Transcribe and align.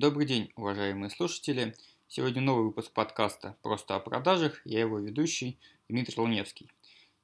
Добрый 0.00 0.26
день, 0.26 0.52
уважаемые 0.54 1.10
слушатели. 1.10 1.74
Сегодня 2.06 2.40
новый 2.40 2.66
выпуск 2.66 2.92
подкаста 2.92 3.56
«Просто 3.62 3.96
о 3.96 3.98
продажах». 3.98 4.64
Я 4.64 4.78
его 4.78 5.00
ведущий 5.00 5.58
Дмитрий 5.88 6.14
Луневский. 6.16 6.70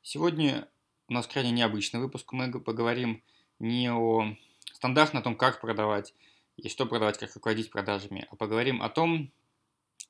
Сегодня 0.02 0.66
у 1.06 1.12
нас 1.12 1.28
крайне 1.28 1.52
необычный 1.52 2.00
выпуск. 2.00 2.32
Мы 2.32 2.50
поговорим 2.50 3.22
не 3.60 3.92
о 3.92 4.26
стандартно 4.72 5.20
о 5.20 5.22
том, 5.22 5.36
как 5.36 5.60
продавать 5.60 6.14
и 6.56 6.68
что 6.68 6.84
продавать, 6.84 7.16
как 7.16 7.32
руководить 7.36 7.70
продажами, 7.70 8.26
а 8.32 8.34
поговорим 8.34 8.82
о 8.82 8.88
том, 8.88 9.30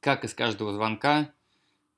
как 0.00 0.24
из 0.24 0.32
каждого 0.32 0.72
звонка 0.72 1.34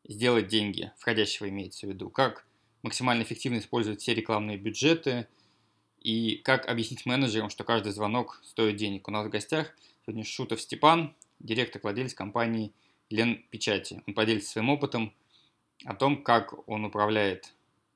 сделать 0.03 0.49
деньги, 0.49 0.91
входящего 0.99 1.49
имеется 1.49 1.87
в 1.87 1.91
виду, 1.91 2.11
как 2.11 2.45
максимально 2.83 3.23
эффективно 3.23 3.59
использовать 3.59 4.01
все 4.01 4.15
рекламные 4.15 4.57
бюджеты 4.57 5.29
и 6.01 6.39
как 6.39 6.67
объяснить 6.67 7.07
менеджерам, 7.07 7.51
что 7.51 7.63
каждый 7.63 7.93
звонок 7.93 8.41
стоит 8.43 8.75
денег. 8.75 9.07
У 9.07 9.13
нас 9.13 9.29
в 9.29 9.31
гостях 9.31 9.73
Сегодня 10.09 10.23
Шутов 10.23 10.61
Степан, 10.61 11.17
директор, 11.41 11.83
владелец 11.83 12.15
компании 12.15 12.73
Лен 13.11 13.45
Печати. 13.51 14.05
Он 14.07 14.15
поделится 14.15 14.51
своим 14.51 14.71
опытом 14.71 15.13
о 15.85 15.97
том, 15.97 16.23
как 16.23 16.69
он 16.69 16.85
управляет 16.85 17.53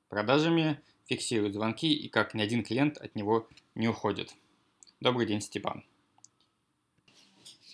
продажами, 0.09 0.81
фиксирует 1.05 1.53
звонки 1.53 1.93
и 1.93 2.09
как 2.09 2.33
ни 2.33 2.41
один 2.41 2.65
клиент 2.65 2.97
от 2.97 3.15
него 3.15 3.47
не 3.75 3.87
уходит. 3.87 4.35
Добрый 4.99 5.25
день, 5.25 5.39
Степан. 5.39 5.85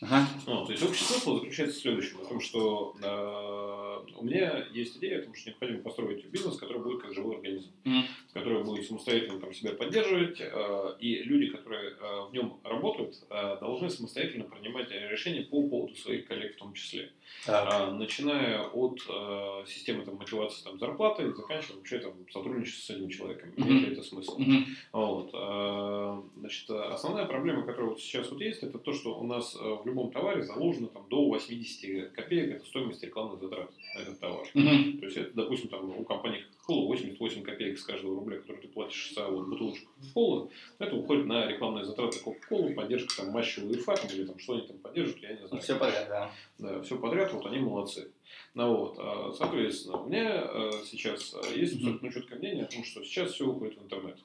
Ага. 0.01 0.27
Ну, 0.45 0.65
то 0.65 0.71
есть 0.71 0.83
общий 0.83 1.03
смысл 1.03 1.35
заключается 1.37 1.79
в 1.79 1.81
следующем, 1.81 2.17
в 2.19 2.27
том, 2.27 2.39
что 2.39 2.95
э, 3.01 4.11
у 4.15 4.23
меня 4.23 4.65
есть 4.71 4.97
идея 4.97 5.19
о 5.19 5.23
том, 5.23 5.33
что 5.33 5.49
необходимо 5.49 5.79
построить 5.79 6.25
бизнес, 6.25 6.57
который 6.57 6.81
будет 6.81 7.01
как 7.01 7.13
живой 7.13 7.35
организм, 7.35 7.71
mm. 7.83 8.03
который 8.33 8.63
будет 8.63 8.85
самостоятельно 8.85 9.39
там, 9.39 9.53
себя 9.53 9.71
поддерживать, 9.73 10.39
э, 10.39 10.95
и 10.99 11.23
люди, 11.23 11.47
которые 11.47 11.91
э, 11.91 12.21
в 12.29 12.33
нем 12.33 12.59
работают, 12.63 13.15
э, 13.29 13.57
должны 13.59 13.89
самостоятельно 13.89 14.45
принимать 14.45 14.91
решения 14.91 15.41
по 15.41 15.67
поводу 15.67 15.95
своих 15.95 16.27
коллег 16.27 16.55
в 16.55 16.59
том 16.59 16.73
числе. 16.73 17.11
Э, 17.47 17.91
начиная 17.91 18.63
от 18.63 19.01
э, 19.09 19.63
системы 19.67 20.05
там, 20.05 20.15
мотивации 20.15 20.63
там, 20.63 20.79
зарплаты, 20.79 21.33
заканчивая 21.33 21.77
вообще 21.77 21.99
там, 21.99 22.13
сотрудничеством 22.31 22.95
с 22.95 22.99
этим 22.99 23.09
человеком. 23.09 23.49
Mm-hmm. 23.49 23.67
Имеет 23.67 23.87
ли 23.87 23.93
это 23.93 24.03
смысл? 24.03 24.39
Mm-hmm. 24.39 24.63
Вот, 24.93 25.29
э, 25.33 26.39
значит, 26.39 26.69
основная 26.69 27.25
проблема, 27.25 27.63
которая 27.65 27.89
вот 27.89 27.99
сейчас 27.99 28.29
вот 28.29 28.41
есть, 28.41 28.61
это 28.63 28.77
то, 28.77 28.93
что 28.93 29.17
у 29.19 29.23
нас 29.23 29.55
э, 29.55 29.59
в 29.59 29.86
любом 29.87 30.11
товаре 30.11 30.43
заложено 30.43 30.87
там, 30.87 31.07
до 31.09 31.25
80 31.25 32.11
копеек 32.11 32.55
это 32.55 32.65
стоимость 32.65 33.03
рекламных 33.03 33.39
затрат 33.39 33.71
на 33.95 33.99
этот 34.01 34.19
товар. 34.19 34.47
Mm-hmm. 34.53 34.99
То 34.99 35.05
есть 35.05 35.17
это, 35.17 35.33
допустим, 35.33 35.69
там, 35.69 35.89
у 35.89 36.03
компании 36.03 36.45
Coca-Cola 36.67 36.85
88 36.87 37.43
копеек 37.43 37.79
с 37.79 37.83
каждого 37.83 38.15
рубля, 38.15 38.39
который 38.39 38.61
ты 38.61 38.67
платишь 38.67 39.13
за 39.15 39.27
вот, 39.27 39.47
бутылочку 39.47 39.89
Coca-Cola, 40.15 40.49
это 40.79 40.95
уходит 40.95 41.25
на 41.25 41.47
рекламные 41.47 41.85
затраты 41.85 42.19
Coca-Cola, 42.19 42.73
поддержка 42.73 43.17
там 43.17 43.31
матча 43.31 43.61
там, 43.61 44.09
или 44.09 44.25
там, 44.25 44.37
что 44.39 44.53
они 44.53 44.67
там 44.67 44.77
поддерживают, 44.77 45.23
я 45.23 45.33
не 45.33 45.47
знаю. 45.47 45.63
Все 45.63 45.75
подряд, 45.77 46.07
да. 46.07 46.31
Да, 46.59 46.81
все 46.81 46.97
подряд, 46.97 47.33
вот 47.33 47.45
они 47.45 47.59
молодцы. 47.59 48.11
Ну, 48.53 48.75
вот, 48.75 48.95
а, 48.99 49.31
соответственно, 49.37 50.01
у 50.01 50.07
меня 50.07 50.43
э, 50.43 50.71
сейчас 50.85 51.35
есть 51.55 51.75
абсолютно 51.75 52.11
четкое 52.11 52.39
мнение 52.39 52.65
о 52.65 52.67
том, 52.67 52.83
что 52.83 53.03
сейчас 53.03 53.31
все 53.31 53.47
уходит 53.47 53.77
в 53.77 53.83
интернет. 53.83 54.17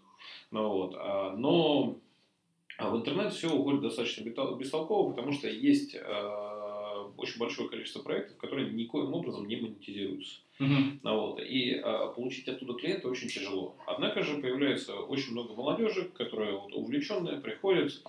Ну, 0.50 0.68
вот, 0.68 0.94
а, 0.96 1.36
но 1.36 1.98
а 2.78 2.91
в 2.91 2.97
интернет 2.97 3.33
все 3.33 3.51
уходит 3.51 3.83
достаточно 3.83 4.23
бестолково, 4.23 5.11
потому 5.11 5.33
что 5.33 5.48
есть 5.48 5.95
э, 5.95 6.01
очень 7.17 7.39
большое 7.39 7.69
количество 7.69 8.03
проектов, 8.03 8.37
которые 8.39 8.70
никоим 8.70 9.12
образом 9.14 9.47
не 9.47 9.56
монетизируются. 9.56 10.41
Uh-huh. 10.61 10.98
Вот, 11.03 11.41
и 11.41 11.73
э, 11.75 12.12
получить 12.14 12.47
оттуда 12.48 12.75
клиента 12.75 13.09
очень 13.09 13.29
тяжело. 13.29 13.75
Однако 13.87 14.23
же 14.23 14.39
появляется 14.39 14.95
очень 14.95 15.33
много 15.33 15.55
молодежи, 15.55 16.11
которая 16.14 16.53
вот, 16.53 16.73
увлеченная, 16.73 17.41
приходит, 17.41 18.01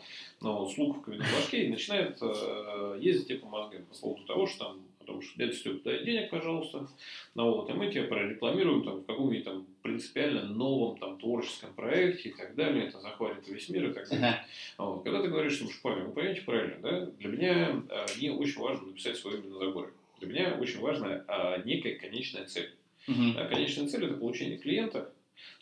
ну, 0.41 0.67
с 0.69 0.77
луковками 0.77 1.17
на 1.17 1.23
башке 1.23 1.65
и 1.65 1.69
начинает 1.69 2.17
э, 2.21 2.97
ездить 3.01 3.41
по 3.41 3.47
мозгам 3.47 3.85
по 3.85 3.95
поводу 3.99 4.23
того, 4.25 4.45
что 4.45 4.65
там 4.65 4.77
потому 5.03 5.21
что 5.21 5.37
дядя 5.37 5.53
Степ, 5.53 5.83
дай 5.83 6.03
денег, 6.03 6.29
пожалуйста, 6.29 6.87
ну 7.35 7.51
вот, 7.51 7.69
и 7.69 7.73
мы 7.73 7.91
тебя 7.91 8.03
прорекламируем 8.05 8.83
там, 8.83 9.01
в 9.01 9.05
каком-нибудь 9.05 9.45
там 9.45 9.65
принципиально 9.81 10.45
новом 10.45 10.97
там 10.97 11.17
творческом 11.19 11.73
проекте 11.73 12.29
и 12.29 12.33
так 12.33 12.55
далее, 12.55 12.87
это 12.87 12.99
захватит 12.99 13.47
весь 13.47 13.69
мир 13.69 13.89
и 13.89 13.93
так 13.93 14.09
далее. 14.09 14.45
Uh-huh. 14.77 14.85
Вот. 14.85 15.03
Когда 15.03 15.21
ты 15.21 15.27
говоришь, 15.27 15.53
что 15.53 15.65
парень, 15.81 16.05
вы 16.05 16.11
понимаете 16.13 16.41
правильно, 16.41 16.77
да? 16.81 17.05
Для 17.19 17.29
меня 17.29 17.83
а, 17.89 18.05
не 18.19 18.29
очень 18.29 18.61
важно 18.61 18.87
написать 18.87 19.17
свое 19.17 19.39
имя 19.39 19.49
на 19.49 19.59
заборе. 19.59 19.89
Для 20.19 20.27
меня 20.27 20.57
очень 20.59 20.79
важна 20.79 21.23
а, 21.27 21.61
некая 21.63 21.95
конечная 21.95 22.45
цель. 22.45 22.73
Uh-huh. 23.07 23.37
А, 23.37 23.47
конечная 23.47 23.87
цель 23.87 24.05
это 24.05 24.15
получение 24.15 24.57
клиента, 24.57 25.11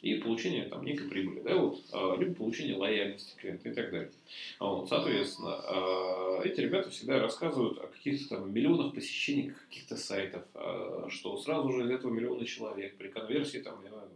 и 0.01 0.15
получение 0.15 0.65
там, 0.65 0.83
некой 0.83 1.07
прибыли, 1.07 1.41
да, 1.41 1.55
вот, 1.55 1.81
а, 1.91 2.17
либо 2.17 2.33
получение 2.33 2.75
лояльности 2.75 3.35
клиента 3.37 3.69
и 3.69 3.73
так 3.73 3.91
далее. 3.91 4.11
Вот, 4.59 4.89
соответственно, 4.89 5.55
а, 5.55 6.41
эти 6.43 6.61
ребята 6.61 6.89
всегда 6.89 7.19
рассказывают 7.19 7.77
о 7.79 7.87
каких-то 7.87 8.35
там 8.35 8.53
миллионах 8.53 8.93
посещений 8.93 9.53
каких-то 9.69 9.97
сайтов, 9.97 10.43
а, 10.53 11.07
что 11.09 11.37
сразу 11.37 11.71
же 11.71 11.83
из 11.83 11.91
этого 11.91 12.11
миллиона 12.11 12.45
человек 12.45 12.95
при 12.97 13.09
конверсии 13.09 13.59
там, 13.59 13.75
я 13.83 13.89
знаю, 13.89 14.09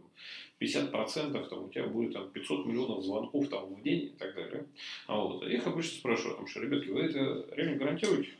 50% 0.58 1.48
там, 1.48 1.64
у 1.64 1.68
тебя 1.68 1.86
будет 1.86 2.14
там, 2.14 2.30
500 2.30 2.66
миллионов 2.66 3.04
звонков 3.04 3.48
там, 3.48 3.74
в 3.74 3.82
день 3.82 4.04
и 4.04 4.18
так 4.18 4.34
далее. 4.34 4.64
А 5.06 5.20
вот, 5.20 5.46
их 5.46 5.66
обычно 5.66 5.98
спрашивают, 5.98 6.38
потому 6.38 6.48
что, 6.48 6.60
ребятки, 6.60 6.88
вы 6.88 7.02
это 7.02 7.46
реально 7.54 7.76
гарантируете? 7.76 8.30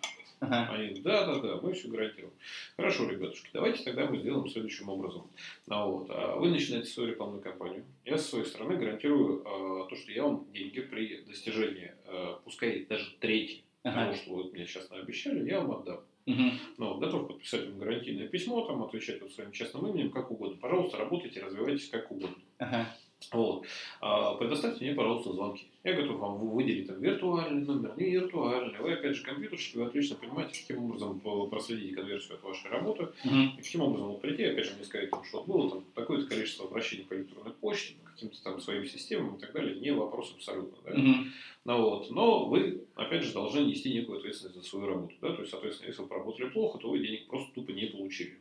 Ага. 0.47 0.73
Они, 0.75 1.01
да, 1.01 1.27
да, 1.27 1.41
да, 1.41 1.61
мы 1.61 1.73
все 1.73 1.89
гарантируем. 1.89 2.33
Хорошо, 2.77 3.09
ребятушки, 3.09 3.51
давайте 3.53 3.83
тогда 3.85 4.07
мы 4.07 4.19
сделаем 4.19 4.49
следующим 4.49 4.89
образом. 4.89 5.31
А 5.69 5.87
вот, 5.87 6.07
а 6.11 6.37
вы 6.37 6.51
начинаете 6.51 6.89
свою 6.89 7.11
рекламную 7.11 7.43
кампанию. 7.43 7.85
Я 8.05 8.19
со 8.19 8.29
своей 8.29 8.45
стороны 8.45 8.77
гарантирую 8.77 9.43
а, 9.45 9.89
то, 9.89 9.97
что 9.97 10.13
я 10.13 10.23
вам 10.25 10.47
деньги 10.53 10.81
при 10.81 11.23
достижении, 11.23 11.93
а, 12.07 12.41
пускай 12.45 12.85
даже 12.85 13.17
трети 13.19 13.65
ага. 13.83 14.05
того, 14.05 14.15
что 14.15 14.35
вы 14.35 14.45
мне 14.53 14.67
сейчас 14.67 14.91
наобещали, 14.91 15.49
я 15.49 15.61
вам 15.61 15.81
отдам. 15.81 16.01
Угу. 16.27 16.43
Ну, 16.79 16.99
готов 16.99 17.29
подписать 17.29 17.69
вам 17.69 17.79
гарантийное 17.79 18.27
письмо, 18.27 18.67
там, 18.67 18.83
отвечать 18.83 19.21
вот 19.23 19.33
своим 19.33 19.53
честным 19.53 19.87
именем, 19.87 20.11
как 20.11 20.31
угодно. 20.31 20.59
Пожалуйста, 20.61 20.99
работайте, 20.99 21.41
развивайтесь 21.41 21.89
как 21.89 22.11
угодно. 22.11 22.37
Ага. 22.59 22.97
Вот. 23.33 23.65
А, 24.01 24.35
предоставьте 24.35 24.85
мне, 24.85 24.95
пожалуйста, 24.95 25.33
звонки. 25.33 25.67
Я 25.85 25.95
готов 25.95 26.19
вам 26.19 26.49
выделить 26.49 26.87
там 26.87 27.01
виртуальный 27.01 27.65
номер, 27.65 27.95
не 27.97 28.11
виртуальный. 28.11 28.79
Вы, 28.79 28.93
опять 28.93 29.17
же, 29.17 29.23
компьютерщики, 29.23 29.79
вы 29.79 29.85
отлично 29.85 30.17
понимаете, 30.17 30.61
каким 30.61 30.85
образом 30.85 31.21
проследить 31.49 31.95
конверсию 31.95 32.35
от 32.35 32.43
вашей 32.43 32.71
работы, 32.71 33.09
uh-huh. 33.25 33.55
и 33.57 33.63
каким 33.63 33.83
образом 33.83 34.09
вот 34.09 34.21
прийти, 34.21 34.45
опять 34.45 34.67
же, 34.67 34.75
мне 34.75 34.85
сказать, 34.85 35.11
что 35.29 35.43
было 35.45 35.71
там 35.71 35.85
такое-то 35.95 36.27
количество 36.27 36.67
обращений 36.67 37.05
по 37.05 37.15
электронной 37.15 37.53
почте, 37.53 37.95
по 38.05 38.11
каким-то 38.11 38.43
там 38.43 38.61
своим 38.61 38.85
системам 38.85 39.37
и 39.37 39.41
так 39.41 39.53
далее, 39.53 39.81
не 39.81 39.93
вопрос 39.93 40.33
абсолютно. 40.35 40.77
Да? 40.85 40.91
Uh-huh. 40.91 41.25
Ну, 41.65 41.81
вот. 41.83 42.11
Но 42.11 42.47
вы, 42.47 42.85
опять 42.97 43.25
же, 43.25 43.33
должны 43.33 43.61
нести 43.61 43.93
некую 43.93 44.19
ответственность 44.19 44.57
за 44.57 44.63
свою 44.63 44.87
работу. 44.87 45.15
Да? 45.23 45.33
То 45.33 45.41
есть, 45.41 45.51
соответственно, 45.51 45.89
если 45.89 46.03
вы 46.03 46.09
поработали 46.09 46.49
плохо, 46.51 46.79
то 46.79 46.91
вы 46.91 46.99
денег 46.99 47.27
просто 47.29 47.53
тупо 47.55 47.71
не 47.71 47.87
получили. 47.87 48.39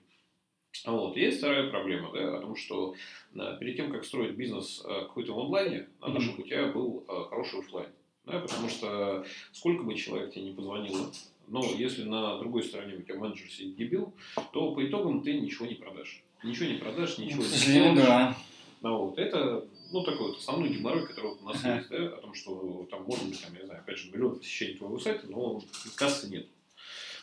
Вот. 0.86 1.18
Есть 1.18 1.40
вторая 1.40 1.70
проблема, 1.70 2.12
да, 2.14 2.38
о 2.38 2.42
том, 2.42 2.56
что 2.56 2.96
да, 3.34 3.56
перед 3.58 3.76
тем, 3.76 3.92
как 3.92 4.06
строить 4.06 4.36
бизнес 4.36 4.84
э, 4.86 5.02
какой-то 5.02 5.34
в 5.34 5.40
онлайне, 5.40 5.88
чтобы 6.00 6.44
у 6.44 6.46
тебя 6.46 6.68
был 6.68 7.04
э, 7.08 7.24
хороший 7.30 7.60
офлайн. 7.60 7.90
Да, 8.26 8.40
потому 8.40 8.70
что 8.70 9.24
сколько 9.52 9.84
бы 9.84 9.94
человек 9.94 10.34
тебе 10.34 10.46
не 10.46 10.54
позвонило, 10.54 11.12
но 11.48 11.64
если 11.64 12.04
на 12.04 12.40
другой 12.40 12.64
стороне 12.64 12.96
у 12.96 13.02
тебя 13.02 13.20
менеджер 13.20 13.50
сидит 13.50 13.76
дебил, 13.76 14.14
то 14.52 14.74
по 14.74 14.86
итогам 14.86 15.22
ты 15.22 15.40
ничего 15.40 15.68
не 15.68 15.76
продашь. 15.76 16.24
Ничего 16.44 16.70
не 16.70 16.78
продашь, 16.78 17.18
ничего 17.18 17.44
не 17.44 17.50
сделаешь. 17.50 17.98
Да. 17.98 18.38
Ну, 18.82 19.06
вот. 19.06 19.18
Это 19.18 19.66
ну, 19.92 20.04
такой 20.04 20.28
вот 20.28 20.38
основной 20.38 20.70
геморрой, 20.70 21.08
который 21.08 21.32
у 21.32 21.46
нас 21.46 21.64
есть, 21.64 21.90
да, 21.90 21.98
о 21.98 22.22
том, 22.22 22.34
что 22.34 22.88
там 22.90 23.04
может 23.04 23.28
быть, 23.28 23.42
там, 23.42 23.54
я 23.54 23.60
не 23.62 23.66
знаю, 23.66 23.82
опять 23.82 23.98
же, 23.98 24.12
миллион 24.12 24.38
посещений 24.38 24.76
твоего 24.76 25.00
сайта, 25.00 25.28
но 25.28 25.62
кассы 25.96 26.30
нет. 26.30 26.48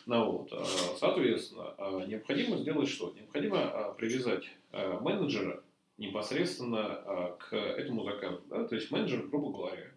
Ну, 0.05 0.31
вот, 0.31 0.49
а, 0.51 0.65
соответственно, 0.97 1.73
а, 1.77 2.05
необходимо 2.05 2.57
сделать 2.57 2.89
что? 2.89 3.13
Необходимо 3.15 3.61
а, 3.61 3.93
привязать 3.93 4.45
менеджера 4.71 5.63
непосредственно 5.99 7.35
к 7.37 7.55
этому 7.55 8.03
заказу. 8.03 8.41
Да? 8.49 8.65
То 8.65 8.73
есть 8.73 8.89
менеджер, 8.89 9.27
грубо 9.27 9.51
говоря, 9.51 9.91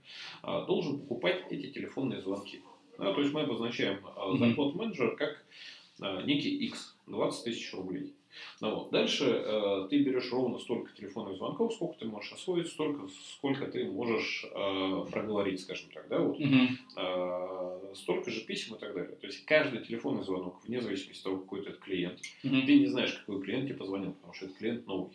должен 0.67 1.01
покупать 1.01 1.45
эти 1.49 1.71
телефонные 1.73 2.21
звонки. 2.21 2.61
Да? 2.99 3.15
То 3.15 3.23
есть 3.23 3.33
мы 3.33 3.41
обозначаем 3.41 4.01
зарплату 4.39 4.77
менеджера 4.77 5.17
как 5.17 5.43
некий 6.27 6.55
X, 6.67 6.95
20 7.07 7.45
тысяч 7.45 7.73
рублей. 7.73 8.15
Ну, 8.61 8.75
вот. 8.75 8.91
Дальше 8.91 9.25
э, 9.25 9.87
ты 9.91 10.03
берешь 10.03 10.31
ровно 10.33 10.59
столько 10.59 10.93
телефонных 10.95 11.37
звонков, 11.37 11.75
сколько 11.75 11.99
ты 11.99 12.07
можешь 12.07 12.33
освоить, 12.33 12.69
столько, 12.69 13.09
сколько 13.35 13.67
ты 13.67 13.85
можешь 13.85 14.45
э, 14.45 15.07
проговорить, 15.11 15.61
скажем 15.61 15.91
так, 15.93 16.09
да, 16.09 16.21
вот. 16.21 16.39
Uh-huh. 16.39 16.69
Э, 16.97 17.95
столько 17.95 18.31
же 18.31 18.41
писем 18.41 18.77
и 18.77 18.79
так 18.79 18.95
далее. 18.95 19.17
То 19.17 19.27
есть 19.27 19.45
каждый 19.45 19.85
телефонный 19.85 20.25
звонок, 20.25 20.61
вне 20.65 20.81
зависимости 20.81 21.21
от 21.21 21.25
того, 21.25 21.39
какой 21.39 21.61
это 21.61 21.73
клиент, 21.73 22.21
uh-huh. 22.43 22.67
ты 22.67 22.79
не 22.79 22.87
знаешь, 22.87 23.13
какой 23.13 23.43
клиент 23.43 23.67
тебе 23.67 23.77
позвонил, 23.77 24.13
потому 24.13 24.33
что 24.33 24.47
этот 24.47 24.57
клиент 24.59 24.87
новый. 24.87 25.13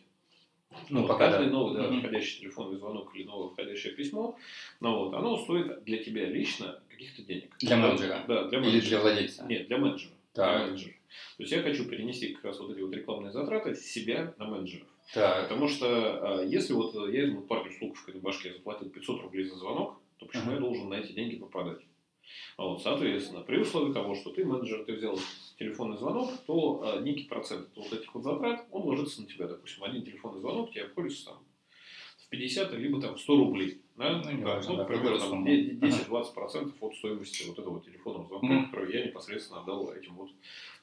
Ну, 0.90 1.02
вот, 1.02 1.10
пока 1.10 1.32
каждый 1.32 1.48
да. 1.48 1.52
новый 1.52 1.76
да, 1.76 1.88
uh-huh. 1.90 2.00
входящий 2.00 2.40
телефонный 2.40 2.78
звонок 2.78 3.14
или 3.16 3.24
новое 3.24 3.50
входящее 3.50 3.94
письмо, 3.94 4.38
ну, 4.80 5.06
вот, 5.06 5.14
оно 5.14 5.38
стоит 5.38 5.84
для 5.84 5.98
тебя 6.02 6.28
лично 6.28 6.80
каких-то 6.90 7.24
денег. 7.24 7.56
Для 7.60 7.76
менеджера? 7.78 8.24
Да, 8.28 8.48
для 8.48 8.60
менеджера. 8.60 8.80
Или 8.80 8.88
для 8.88 9.00
владельца? 9.02 9.46
Нет, 9.48 9.68
для 9.68 9.78
менеджера. 9.78 10.14
Так. 10.34 10.58
Для 10.58 10.68
менеджера. 10.68 10.94
То 11.38 11.44
есть 11.44 11.52
я 11.52 11.62
хочу 11.62 11.86
перенести 11.86 12.34
как 12.34 12.46
раз 12.46 12.60
вот 12.60 12.72
эти 12.72 12.82
вот 12.82 12.94
рекламные 12.94 13.32
затраты 13.32 13.76
с 13.76 13.82
себя 13.82 14.34
на 14.38 14.46
менеджеров. 14.46 14.88
Так. 15.14 15.44
Потому 15.44 15.68
что 15.68 16.40
а, 16.40 16.44
если 16.44 16.74
вот 16.74 16.94
я 17.10 17.24
этому 17.24 17.44
парню 17.44 17.72
с 17.72 17.82
луковкой 17.82 18.16
на 18.16 18.22
башке 18.22 18.54
заплатил 18.54 18.90
500 18.90 19.22
рублей 19.22 19.44
за 19.46 19.56
звонок, 19.56 20.00
то 20.18 20.26
почему 20.26 20.52
uh-huh. 20.52 20.56
я 20.56 20.60
должен 20.60 20.90
на 20.90 20.96
эти 20.96 21.12
деньги 21.12 21.38
попадать? 21.38 21.82
Вот, 22.58 22.82
соответственно, 22.82 23.42
при 23.42 23.58
условии 23.58 23.94
того, 23.94 24.16
что 24.16 24.30
ты 24.32 24.46
менеджер, 24.46 24.86
ты 24.86 24.94
взял 24.94 25.20
телефонный 25.58 25.98
звонок, 25.98 26.32
то 26.46 26.96
э, 26.96 27.02
некий 27.02 27.26
процент 27.26 27.68
вот 27.76 27.92
этих 27.92 28.14
вот 28.14 28.24
затрат, 28.24 28.66
он 28.72 28.84
ложится 28.84 29.22
на 29.22 29.28
тебя. 29.28 29.48
Допустим, 29.48 29.84
один 29.84 30.04
телефонный 30.04 30.40
звонок 30.40 30.72
тебе 30.72 30.84
обходится 30.84 31.26
там 31.26 31.44
50 32.32 32.74
либо 32.74 33.00
там 33.02 33.16
в 33.16 33.20
100 33.20 33.36
рублей. 33.38 33.82
Да? 33.98 34.18
Ну, 34.18 34.24
Да, 34.24 34.62
ну, 34.68 34.78
да, 34.78 35.20
сумму. 35.20 35.48
10-20% 35.48 36.74
от 36.80 36.96
стоимости 36.96 37.48
вот 37.48 37.60
этого 37.60 37.82
телефонного 37.82 38.26
звонка, 38.28 38.48
Мгм. 38.48 38.66
который 38.72 38.94
я 38.98 39.06
непосредственно 39.06 39.62
отдал 39.62 39.92
этим 39.94 40.16
вот 40.16 40.30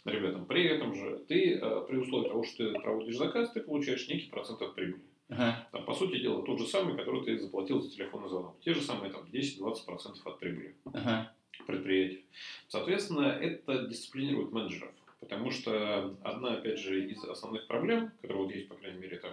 ребятам. 0.04 0.44
При 0.46 0.64
этом 0.66 0.94
же 0.94 1.24
ты, 1.26 1.54
э, 1.54 1.84
при 1.88 1.96
условии 1.96 2.28
того, 2.28 2.44
что 2.44 2.56
ты 2.72 2.78
проводишь 2.78 3.16
заказ, 3.16 3.50
ты 3.52 3.60
получаешь 3.60 4.06
некий 4.08 4.28
процент 4.30 4.60
от 4.62 4.74
прибыли. 4.74 5.00
Ага. 5.30 5.66
Там, 5.72 5.84
по 5.84 5.94
сути 5.94 6.18
дела, 6.20 6.42
тот 6.42 6.58
же 6.60 6.66
самый, 6.66 6.96
который 6.96 7.24
ты 7.24 7.38
заплатил 7.38 7.80
за 7.80 7.90
телефонный 7.90 8.28
звонок. 8.28 8.56
Те 8.60 8.74
же 8.74 8.80
самые 8.82 9.10
там 9.10 9.24
10-20% 9.32 10.20
от 10.26 10.38
прибыли 10.38 10.74
Ага. 10.92 11.32
предприятия. 11.66 12.20
Соответственно, 12.68 13.26
это 13.40 13.86
дисциплинирует 13.86 14.52
менеджеров. 14.52 14.92
Потому 15.20 15.50
что 15.50 16.14
одна, 16.22 16.54
опять 16.54 16.78
же, 16.78 17.10
из 17.10 17.24
основных 17.24 17.66
проблем, 17.66 18.12
которые 18.22 18.44
вот 18.44 18.54
есть, 18.54 18.68
по 18.68 18.74
крайней 18.76 19.00
мере, 19.00 19.16
там, 19.18 19.32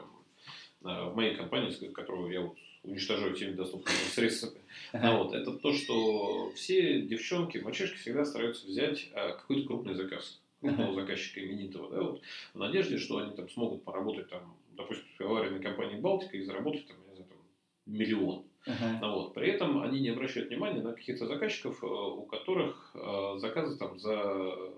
в 0.81 1.15
моей 1.15 1.35
компании, 1.35 1.71
которую 1.89 2.31
я 2.31 2.41
вот 2.41 2.57
уничтожаю 2.83 3.35
всеми 3.35 3.53
доступными 3.53 3.97
средствами, 4.13 4.61
а 4.91 5.17
вот, 5.17 5.33
это 5.33 5.53
то, 5.53 5.73
что 5.73 6.51
все 6.51 7.01
девчонки, 7.01 7.57
мальчишки 7.57 7.97
всегда 7.97 8.25
стараются 8.25 8.67
взять 8.67 9.09
э, 9.13 9.33
какой-то 9.33 9.67
крупный 9.67 9.95
заказ 9.95 10.39
крупного 10.61 10.93
заказчика 10.93 11.45
именитого, 11.45 11.89
да, 11.91 12.01
вот, 12.01 12.21
в 12.53 12.57
надежде, 12.57 12.97
что 12.97 13.17
они 13.17 13.35
там 13.35 13.49
смогут 13.49 13.83
поработать 13.83 14.29
там, 14.29 14.55
допустим, 14.75 15.05
в 15.19 15.21
аварийной 15.21 15.61
компании 15.61 15.99
Балтика 15.99 16.37
и 16.37 16.43
заработать 16.43 16.87
там, 16.87 16.97
знаю, 17.03 17.25
там, 17.29 17.37
миллион. 17.85 18.45
Ага. 18.65 18.99
А 19.01 19.11
Вот. 19.11 19.33
При 19.33 19.49
этом 19.49 19.81
они 19.81 19.99
не 19.99 20.09
обращают 20.09 20.49
внимания 20.49 20.81
на 20.81 20.93
каких-то 20.93 21.27
заказчиков, 21.27 21.83
э, 21.83 21.87
у 21.87 22.23
которых 22.23 22.91
э, 22.95 23.37
заказы 23.37 23.77
там 23.77 23.99
за 23.99 24.73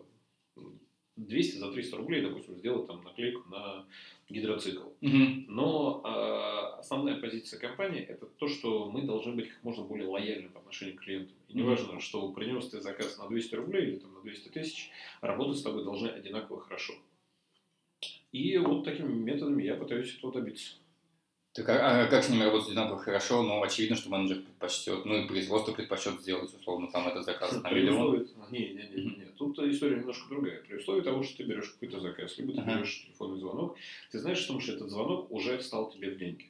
200, 1.16 1.58
за 1.58 1.72
300 1.72 1.98
рублей, 1.98 2.22
допустим, 2.22 2.58
сделать 2.58 2.88
там 2.88 3.04
наклейку 3.04 3.48
на 3.50 3.86
гидроцикл. 4.30 4.90
Мгм. 5.02 5.46
Но 5.48 6.02
э, 6.04 6.80
основная 6.80 7.20
позиция 7.20 7.60
компании 7.60 8.02
это 8.02 8.26
то, 8.26 8.48
что 8.48 8.90
мы 8.90 9.04
должны 9.04 9.34
быть 9.34 9.50
как 9.50 9.64
можно 9.64 9.84
более 9.84 10.08
лояльны 10.08 10.50
по 10.50 10.60
отношению 10.60 10.96
к 10.96 11.02
клиентам. 11.02 11.36
И 11.48 11.54
не 11.54 11.62
Мгм. 11.62 11.70
важно, 11.72 12.00
что 12.00 12.32
принес 12.32 12.70
ты 12.70 12.82
заказ 12.82 13.18
на 13.18 13.28
200 13.28 13.56
рублей 13.56 13.88
или 13.88 13.96
там, 13.98 14.14
на 14.14 14.22
200 14.22 14.50
тысяч, 14.50 14.92
работать 15.22 15.60
с 15.60 15.64
тобой 15.64 15.84
должны 15.84 16.10
одинаково 16.10 16.62
хорошо. 16.62 16.94
И 18.32 18.58
вот 18.58 18.84
такими 18.84 19.14
методами 19.14 19.64
я 19.64 19.76
пытаюсь 19.76 20.16
этого 20.18 20.34
добиться. 20.34 20.76
Так 21.58 21.70
а, 21.70 22.04
а 22.04 22.06
как 22.06 22.24
с 22.24 22.30
ними 22.30 22.44
работать 22.44 22.68
одинаково 22.68 23.00
хорошо? 23.00 23.42
Ну, 23.42 23.64
очевидно, 23.64 23.96
что 23.96 24.12
менеджер 24.12 24.44
предпочтет, 24.44 25.06
ну 25.06 25.16
и 25.16 25.28
производство 25.28 25.74
предпочет 25.74 26.22
сделать, 26.22 26.54
условно, 26.54 26.88
там 26.92 27.08
этот 27.08 27.26
заказ 27.26 27.52
на 27.64 27.72
миллион. 27.72 27.96
условии... 27.96 28.28
Не, 28.52 28.60
не, 28.60 28.88
не, 28.90 29.04
не, 29.04 29.16
не. 29.16 29.26
Тут 29.36 29.58
история 29.58 29.98
немножко 29.98 30.30
другая. 30.30 30.62
При 30.62 30.76
условии 30.76 31.02
того, 31.02 31.24
что 31.24 31.38
ты 31.38 31.44
берешь 31.46 31.72
какой-то 31.72 32.00
заказ, 32.00 32.38
либо 32.38 32.54
ты 32.54 32.62
берешь 32.62 33.06
телефонный 33.06 33.40
звонок, 33.40 33.76
ты 34.12 34.20
знаешь 34.20 34.38
что 34.38 34.60
этот 34.60 34.88
звонок 34.92 35.32
уже 35.32 35.58
встал 35.58 35.90
тебе 35.90 36.12
в 36.12 36.20
деньги. 36.20 36.46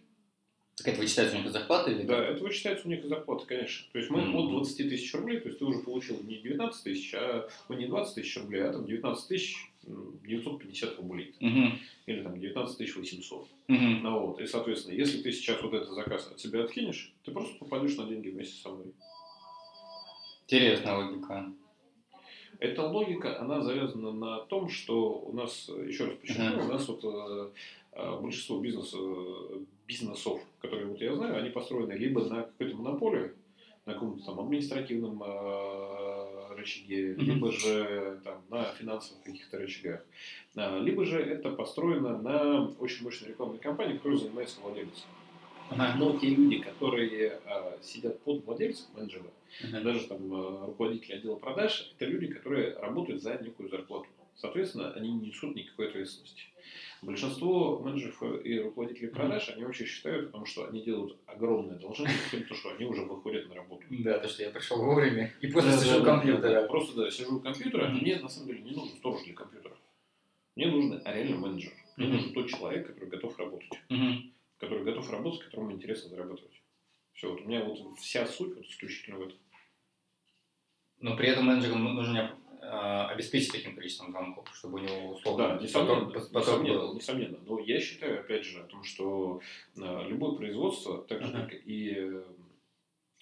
Так 0.78 0.90
это 0.90 1.02
вычитается 1.02 1.36
у 1.36 1.40
них 1.40 1.48
из 1.48 1.54
зарплаты 1.54 1.92
или 1.92 2.04
Да, 2.04 2.24
это 2.24 2.44
вычитается 2.44 2.86
у 2.88 2.92
них 2.92 3.04
из 3.04 3.10
зарплаты, 3.10 3.46
конечно. 3.48 3.88
То 3.92 3.98
есть 3.98 4.12
мы 4.12 4.22
Мгм. 4.22 4.36
от 4.36 4.50
20 4.50 4.90
тысяч 4.90 5.12
рублей, 5.16 5.40
то 5.40 5.48
есть 5.48 5.58
ты 5.58 5.66
уже 5.66 5.80
получил 5.80 6.22
не 6.22 6.38
19 6.38 6.84
тысяч, 6.84 7.14
а 7.16 7.48
ну, 7.68 7.76
не 7.78 7.88
20 7.88 8.14
тысяч 8.16 8.38
рублей, 8.38 8.62
а 8.64 8.72
там 8.74 8.86
19 8.86 9.28
тысяч 9.28 9.56
м, 9.88 10.20
950 10.24 10.98
рублей. 10.98 11.34
Мгм. 11.40 11.80
Или 12.06 12.22
там 12.22 12.40
19 12.40 12.78
тысяч 12.78 12.96
800. 12.96 13.48
Мгм. 13.68 14.04
Ну, 14.04 14.20
вот. 14.20 14.40
И, 14.42 14.46
соответственно, 14.46 14.94
если 14.94 15.22
ты 15.24 15.32
сейчас 15.32 15.62
вот 15.64 15.74
этот 15.74 15.90
заказ 15.90 16.30
от 16.32 16.40
себя 16.40 16.64
откинешь, 16.64 17.12
ты 17.24 17.32
просто 17.32 17.58
попадешь 17.58 17.98
на 17.98 18.06
деньги 18.06 18.30
вместе 18.30 18.62
со 18.62 18.70
мной. 18.70 18.94
Интересная 20.46 20.96
логика. 20.96 21.52
Эта 22.60 22.84
логика, 22.88 23.40
она 23.40 23.62
завязана 23.62 24.12
на 24.12 24.40
том, 24.46 24.70
что 24.70 25.20
у 25.20 25.34
нас, 25.34 25.70
еще 25.70 26.06
раз 26.06 26.16
подчеркну, 26.16 26.58
Ага. 26.58 26.64
у 26.64 26.72
нас 26.74 26.88
вот 26.88 27.02
э, 27.04 27.50
большинство 28.22 28.60
бизнеса, 28.60 28.98
бизнесов, 29.88 30.42
которые 30.60 30.88
вот 30.88 31.02
я 31.02 31.16
знаю, 31.16 31.38
они 31.38 31.50
построены 31.50 31.94
либо 31.94 32.24
на 32.26 32.44
какой-то 32.44 32.76
монополии, 32.76 33.32
на 33.86 33.94
каком-то 33.94 34.26
там 34.26 34.40
административном 34.40 35.24
э, 35.24 36.56
рычаге, 36.56 37.14
Мгм. 37.16 37.26
либо 37.26 37.52
же 37.52 38.20
там 38.24 38.42
на 38.50 38.64
финансовых 38.74 39.24
каких-то 39.24 39.58
рычагах, 39.58 40.04
А, 40.56 40.80
либо 40.80 41.06
же 41.06 41.20
это 41.22 41.52
построено 41.52 42.18
на 42.18 42.68
очень 42.80 43.04
мощной 43.04 43.30
рекламной 43.30 43.60
кампании, 43.60 43.98
которой 43.98 44.18
занимается 44.18 44.60
владелец. 44.62 45.06
Ага. 45.70 45.96
Но 46.00 46.18
те 46.18 46.28
люди, 46.30 46.60
которые 46.60 47.40
э, 47.46 47.78
сидят 47.82 48.20
под 48.22 48.44
владельцем, 48.46 48.86
менеджера, 48.96 49.24
Ага. 49.64 49.82
даже 49.82 50.08
там 50.08 50.34
э, 50.34 50.66
руководители 50.68 51.14
отдела 51.16 51.36
продаж, 51.36 51.94
это 51.98 52.06
люди, 52.06 52.28
которые 52.28 52.74
работают 52.78 53.22
за 53.22 53.38
некую 53.42 53.70
зарплату. 53.70 54.08
Соответственно, 54.38 54.92
они 54.94 55.12
не 55.12 55.28
несут 55.28 55.56
никакой 55.56 55.88
ответственности. 55.88 56.44
Большинство 57.02 57.80
менеджеров 57.80 58.22
и 58.44 58.60
руководителей 58.60 59.08
продаж, 59.08 59.50
они 59.50 59.64
вообще 59.64 59.86
считают 59.86 60.30
о 60.30 60.32
том, 60.32 60.46
что 60.46 60.68
они 60.68 60.82
делают 60.84 61.18
огромное 61.26 61.76
одолжение, 61.76 62.14
тем, 62.30 62.44
то, 62.44 62.54
что 62.54 62.70
они 62.76 62.86
уже 62.86 63.02
выходят 63.02 63.48
на 63.50 63.56
работу. 63.56 63.84
Да, 63.90 64.20
то, 64.20 64.28
что 64.28 64.44
я 64.44 64.52
пришел 64.52 64.78
вовремя 64.84 65.34
и 65.42 65.48
просто 65.48 65.72
Да, 65.72 65.78
сижу 65.78 66.02
у 66.02 66.04
да, 66.04 66.06
компьютера. 66.06 66.62
да, 66.62 66.68
Просто, 66.68 66.96
да, 66.96 67.12
сижу 67.12 67.38
у 67.38 67.40
компьютера. 67.40 67.88
Мгм. 67.88 67.98
Мне, 68.00 68.20
на 68.20 68.30
самом 68.30 68.48
деле, 68.48 68.62
не 68.62 68.72
нужен 68.72 68.98
сторож 68.98 69.24
для 69.24 69.34
компьютера. 69.34 69.76
Мне 70.56 70.68
нужен 70.68 71.02
реально 71.04 71.38
менеджер. 71.38 71.74
Мне 71.96 72.08
нужен 72.08 72.34
тот 72.34 72.48
человек, 72.48 72.88
который 72.88 73.10
готов 73.10 73.38
работать. 73.40 73.70
Который 74.60 74.84
готов 74.84 75.10
работать, 75.12 75.44
которому 75.44 75.72
интересно 75.72 76.10
зарабатывать. 76.10 76.62
Все, 77.14 77.32
вот 77.32 77.42
у 77.42 77.46
меня 77.46 77.64
вот 77.64 77.98
вся 78.00 78.26
суть 78.28 78.56
вот 78.56 78.66
исключительно 78.66 79.18
в 79.18 79.22
этом. 79.22 79.38
Но 81.00 81.16
при 81.16 81.30
этом 81.30 81.46
менеджеру 81.46 81.76
нужно 81.76 82.36
обеспечить 82.70 83.52
таким 83.52 83.76
количеством 83.76 84.12
звонков, 84.12 84.46
чтобы 84.54 84.80
у 84.80 84.84
него 84.84 85.12
условно 85.14 85.48
Да, 85.56 85.60
несомненно, 85.64 86.10
поток- 86.10 86.32
поток 86.32 86.48
несомненно, 86.48 86.80
был. 86.80 86.94
несомненно. 86.96 87.38
Но 87.46 87.60
я 87.60 87.80
считаю, 87.80 88.20
опять 88.20 88.44
же, 88.46 88.60
о 88.62 88.64
том, 88.64 88.84
что 88.84 89.42
э, 89.78 90.04
любое 90.10 90.36
производство, 90.36 91.04
так 91.04 91.22
же, 91.22 91.30
Ага. 91.30 91.44
как 91.44 91.54
и 91.66 91.94
э, 91.98 92.24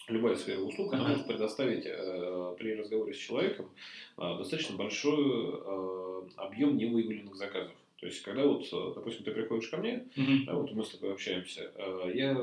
любая 0.08 0.36
сфера 0.36 0.60
услуг, 0.60 0.94
она 0.94 1.04
Ага. 1.04 1.12
может 1.14 1.28
предоставить 1.28 1.86
э, 1.86 2.56
при 2.58 2.76
разговоре 2.76 3.14
с 3.14 3.18
человеком 3.18 3.70
э, 4.18 4.38
достаточно 4.38 4.76
большой 4.76 5.24
э, 5.24 6.22
объем 6.38 6.78
невыявленных 6.78 7.36
заказов. 7.36 7.74
То 7.98 8.08
есть, 8.08 8.22
когда 8.24 8.46
вот, 8.46 8.68
допустим, 8.94 9.24
ты 9.24 9.32
приходишь 9.32 9.70
ко 9.70 9.78
мне, 9.78 10.06
Мгм. 10.16 10.46
да, 10.46 10.54
вот 10.56 10.72
мы 10.74 10.84
с 10.84 10.90
тобой 10.90 11.14
общаемся, 11.14 11.72
э, 11.76 12.12
я 12.14 12.34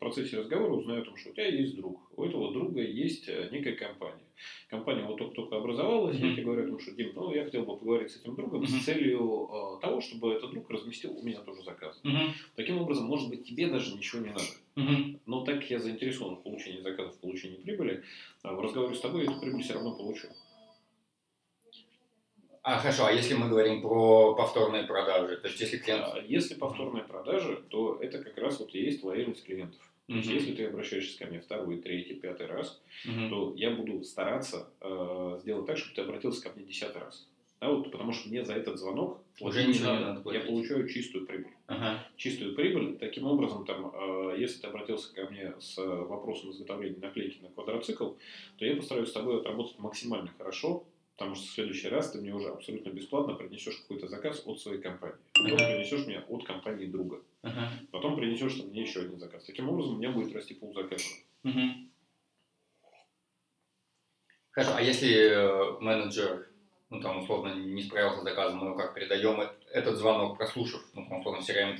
процессе 0.00 0.38
разговора 0.38 0.72
узнаю 0.72 1.02
о 1.02 1.04
том, 1.04 1.16
что 1.16 1.30
у 1.30 1.32
тебя 1.32 1.46
есть 1.46 1.76
друг, 1.76 2.00
у 2.16 2.24
этого 2.24 2.52
друга 2.52 2.82
есть 2.82 3.28
э, 3.28 3.48
некая 3.52 3.76
компания. 3.76 4.24
Компания 4.68 5.04
вот 5.04 5.18
только-только 5.18 5.56
образовалась, 5.56 6.16
я 6.16 6.26
Мгм. 6.26 6.32
тебе 6.34 6.44
говорю 6.44 6.64
о 6.64 6.68
том, 6.68 6.78
что, 6.80 6.92
Дим, 6.92 7.12
ну, 7.14 7.32
я 7.32 7.44
хотел 7.44 7.64
бы 7.64 7.76
поговорить 7.76 8.10
с 8.10 8.16
этим 8.20 8.34
другом 8.34 8.62
Мгм. 8.62 8.68
с 8.68 8.84
целью 8.84 9.48
э, 9.52 9.80
того, 9.82 10.00
чтобы 10.00 10.32
этот 10.32 10.50
друг 10.50 10.70
разместил 10.70 11.16
у 11.16 11.22
меня 11.22 11.40
тоже 11.40 11.62
заказ. 11.62 12.00
Мгм. 12.02 12.32
Таким 12.56 12.78
образом, 12.78 13.06
может 13.06 13.28
быть, 13.28 13.44
тебе 13.44 13.68
даже 13.68 13.94
ничего 13.94 14.22
не 14.22 14.30
надо. 14.30 14.50
Мгм. 14.76 15.20
Но 15.26 15.44
так 15.44 15.56
как 15.60 15.70
я 15.70 15.78
заинтересован 15.78 16.36
в 16.36 16.42
получении 16.42 16.80
заказов, 16.80 17.16
в 17.16 17.20
получении 17.20 17.56
прибыли, 17.56 18.02
э, 18.42 18.52
в 18.54 18.60
разговоре 18.60 18.94
с 18.94 19.00
тобой 19.00 19.24
я 19.24 19.30
эту 19.30 19.40
прибыль 19.40 19.62
все 19.62 19.74
равно 19.74 19.94
получу. 19.94 20.28
А 22.62 22.78
хорошо, 22.78 23.06
а 23.06 23.12
если 23.12 23.34
мы 23.34 23.48
говорим 23.48 23.80
про 23.80 24.34
повторные 24.34 24.84
продажи, 24.84 25.36
то 25.38 25.48
есть 25.48 25.60
если 25.60 25.78
клиент... 25.78 26.04
А 26.12 26.18
Если 26.18 26.54
повторная 26.54 27.02
продажа, 27.04 27.56
то 27.70 27.98
это 28.00 28.22
как 28.22 28.36
раз 28.36 28.60
вот 28.60 28.74
и 28.74 28.80
есть 28.82 29.02
лояльность 29.02 29.44
клиентов. 29.44 29.80
То 30.08 30.14
есть, 30.16 30.28
Мгм. 30.28 30.36
если 30.38 30.54
ты 30.54 30.66
обращаешься 30.66 31.18
ко 31.18 31.26
мне 31.26 31.40
второй, 31.40 31.78
третий, 31.80 32.14
пятый 32.14 32.46
раз, 32.46 32.80
Мгм. 33.06 33.30
то 33.30 33.52
я 33.56 33.70
буду 33.70 34.02
стараться 34.04 34.68
э, 34.80 35.38
сделать 35.40 35.66
так, 35.66 35.78
чтобы 35.78 35.94
ты 35.94 36.02
обратился 36.02 36.42
ко 36.42 36.50
мне 36.56 36.66
десятый 36.66 37.00
раз. 37.00 37.28
Да, 37.60 37.68
вот, 37.70 37.90
потому 37.92 38.12
что 38.12 38.28
мне 38.28 38.44
за 38.44 38.54
этот 38.54 38.78
звонок 38.78 39.20
Уже 39.40 39.66
не 39.66 39.78
надо 39.78 40.16
Я 40.16 40.20
платить. 40.22 40.46
получаю 40.46 40.88
чистую 40.88 41.26
прибыль. 41.26 41.52
Ага. 41.66 42.04
Чистую 42.16 42.54
прибыль. 42.54 42.96
Таким 42.98 43.26
образом, 43.26 43.64
там, 43.64 43.92
э, 43.94 44.36
если 44.38 44.60
ты 44.60 44.66
обратился 44.66 45.14
ко 45.14 45.30
мне 45.30 45.54
с 45.60 45.76
вопросом 45.78 46.50
изготовления 46.50 46.98
наклейки 47.00 47.40
на 47.42 47.48
квадроцикл, 47.50 48.10
то 48.58 48.64
я 48.66 48.76
постараюсь 48.76 49.08
с 49.08 49.12
тобой 49.12 49.38
отработать 49.40 49.78
максимально 49.78 50.28
хорошо, 50.36 50.84
потому 51.20 51.36
что 51.36 51.48
в 51.48 51.50
следующий 51.50 51.88
раз 51.90 52.12
ты 52.12 52.18
мне 52.18 52.32
уже 52.32 52.48
абсолютно 52.48 52.88
бесплатно 52.88 53.34
принесешь 53.34 53.76
какой-то 53.76 54.08
заказ 54.08 54.42
от 54.46 54.58
своей 54.58 54.80
компании. 54.80 55.18
Потом 55.34 55.58
принесешь 55.58 56.06
мне 56.06 56.18
от 56.18 56.46
компании 56.46 56.86
друга. 56.86 57.20
Ага. 57.42 57.72
Потом 57.90 58.16
принесешь 58.16 58.54
там 58.54 58.68
мне 58.68 58.80
еще 58.80 59.00
один 59.00 59.18
заказ. 59.18 59.44
Таким 59.44 59.68
образом, 59.68 59.96
у 59.96 59.98
меня 59.98 60.12
будет 60.12 60.34
расти 60.34 60.54
пул 60.54 60.72
заказов. 60.72 61.12
Мгм. 61.42 61.90
Хорошо, 64.52 64.76
а 64.76 64.80
если 64.80 65.12
э, 65.12 65.80
менеджер, 65.80 66.48
ну 66.88 67.02
там 67.02 67.18
условно 67.18 67.54
не 67.54 67.82
справился 67.82 68.20
с 68.20 68.24
заказом, 68.24 68.58
мы 68.58 68.66
его 68.68 68.76
как 68.78 68.94
передаем 68.94 69.42
этот 69.74 69.96
звонок, 69.96 70.38
прослушав, 70.38 70.80
ну 70.94 71.06
там 71.06 71.20
условно 71.20 71.42
в 71.42 71.48
CRM, 71.48 71.76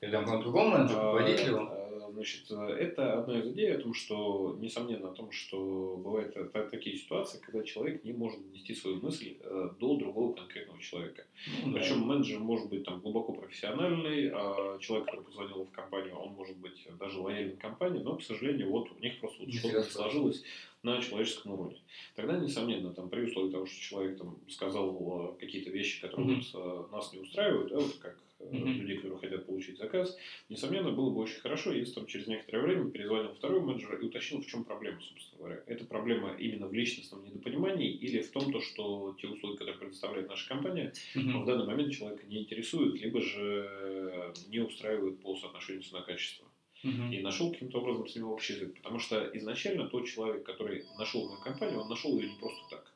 передаем 0.00 0.24
к 0.24 0.40
другому 0.40 0.70
менеджеру, 0.70 1.12
руководителю? 1.12 1.77
Значит, 2.12 2.50
это 2.50 3.20
одна 3.20 3.38
из 3.40 3.48
идей 3.52 3.74
о 3.74 3.78
том, 3.80 3.94
что, 3.94 4.56
несомненно, 4.60 5.10
о 5.10 5.14
том, 5.14 5.30
что 5.30 5.96
бывают 6.02 6.34
та- 6.34 6.44
та- 6.44 6.68
такие 6.68 6.96
ситуации, 6.96 7.38
когда 7.40 7.62
человек 7.62 8.04
не 8.04 8.12
может 8.12 8.40
донести 8.42 8.74
свою 8.74 9.00
мысль 9.00 9.36
э, 9.40 9.70
до 9.78 9.96
другого 9.96 10.32
конкретного 10.34 10.80
человека. 10.80 11.24
Ну, 11.64 11.72
да. 11.72 11.80
Причем 11.80 12.00
менеджер 12.00 12.38
может 12.40 12.68
быть 12.68 12.84
там 12.84 13.00
глубоко 13.00 13.32
профессиональный, 13.32 14.30
а 14.32 14.78
человек, 14.80 15.06
который 15.06 15.24
позвонил 15.24 15.64
в 15.64 15.70
компанию, 15.70 16.14
он 16.16 16.32
может 16.32 16.56
быть 16.56 16.86
даже 16.98 17.20
лояльной 17.20 17.56
компании, 17.56 18.00
но, 18.02 18.16
к 18.16 18.22
сожалению, 18.22 18.70
вот 18.70 18.88
у 18.90 18.98
них 19.00 19.18
просто 19.20 19.42
вот 19.44 19.52
что-то 19.52 19.82
сложилось 19.90 20.42
на 20.82 21.00
человеческом 21.02 21.52
уровне. 21.52 21.80
Тогда, 22.14 22.36
несомненно, 22.38 22.92
там, 22.94 23.08
при 23.08 23.22
условии 23.22 23.50
того, 23.50 23.66
что 23.66 23.80
человек 23.80 24.18
там, 24.18 24.38
сказал 24.48 25.34
э, 25.34 25.40
какие-то 25.40 25.70
вещи, 25.70 26.00
которые 26.00 26.38
э, 26.40 26.84
нас 26.92 27.12
не 27.12 27.18
устраивают, 27.18 27.70
да, 27.70 27.78
вот 27.78 27.96
как 27.96 28.16
э, 28.38 28.48
Мгм. 28.48 28.72
людей, 28.72 28.96
которые 28.96 29.18
хотят 29.18 29.46
получить 29.46 29.78
заказ, 29.78 30.16
несомненно, 30.48 30.92
было 30.92 31.10
бы 31.10 31.20
очень 31.20 31.40
хорошо, 31.40 31.72
если 31.72 31.94
там 31.94 32.06
через 32.06 32.28
некоторое 32.28 32.62
время 32.62 32.90
перезвонил 32.90 33.34
второй 33.34 33.60
менеджер 33.60 33.96
и 33.96 34.06
уточнил, 34.06 34.40
в 34.40 34.46
чем 34.46 34.62
проблема, 34.64 35.00
собственно 35.00 35.38
говоря. 35.38 35.62
Это 35.66 35.84
проблема 35.84 36.34
именно 36.38 36.68
в 36.68 36.72
личностном 36.72 37.24
недопонимании 37.24 37.90
или 37.90 38.22
в 38.22 38.30
том, 38.30 38.52
то, 38.52 38.60
что 38.60 39.16
те 39.20 39.26
услуги, 39.26 39.56
которые 39.56 39.78
предоставляет 39.78 40.28
наша 40.28 40.48
компания, 40.48 40.92
Мгм. 41.16 41.42
в 41.42 41.46
данный 41.46 41.66
момент 41.66 41.92
человека 41.92 42.24
не 42.26 42.42
интересуют, 42.42 43.00
либо 43.00 43.20
же 43.20 44.32
не 44.48 44.60
устраивают 44.60 45.20
по 45.20 45.34
соотношению 45.36 45.82
цена-качество. 45.82 46.47
Мгм. 46.82 47.12
И 47.12 47.20
нашел 47.20 47.50
каким-то 47.50 47.80
образом 47.80 48.06
с 48.06 48.14
ним 48.14 48.28
общий 48.28 48.54
язык. 48.54 48.74
Потому 48.76 48.98
что 48.98 49.30
изначально 49.34 49.88
тот 49.88 50.06
человек, 50.06 50.44
который 50.44 50.84
нашел 50.98 51.26
мою 51.26 51.40
компанию, 51.40 51.80
он 51.80 51.88
нашел 51.88 52.16
ее 52.18 52.30
не 52.30 52.36
просто 52.38 52.60
так. 52.70 52.92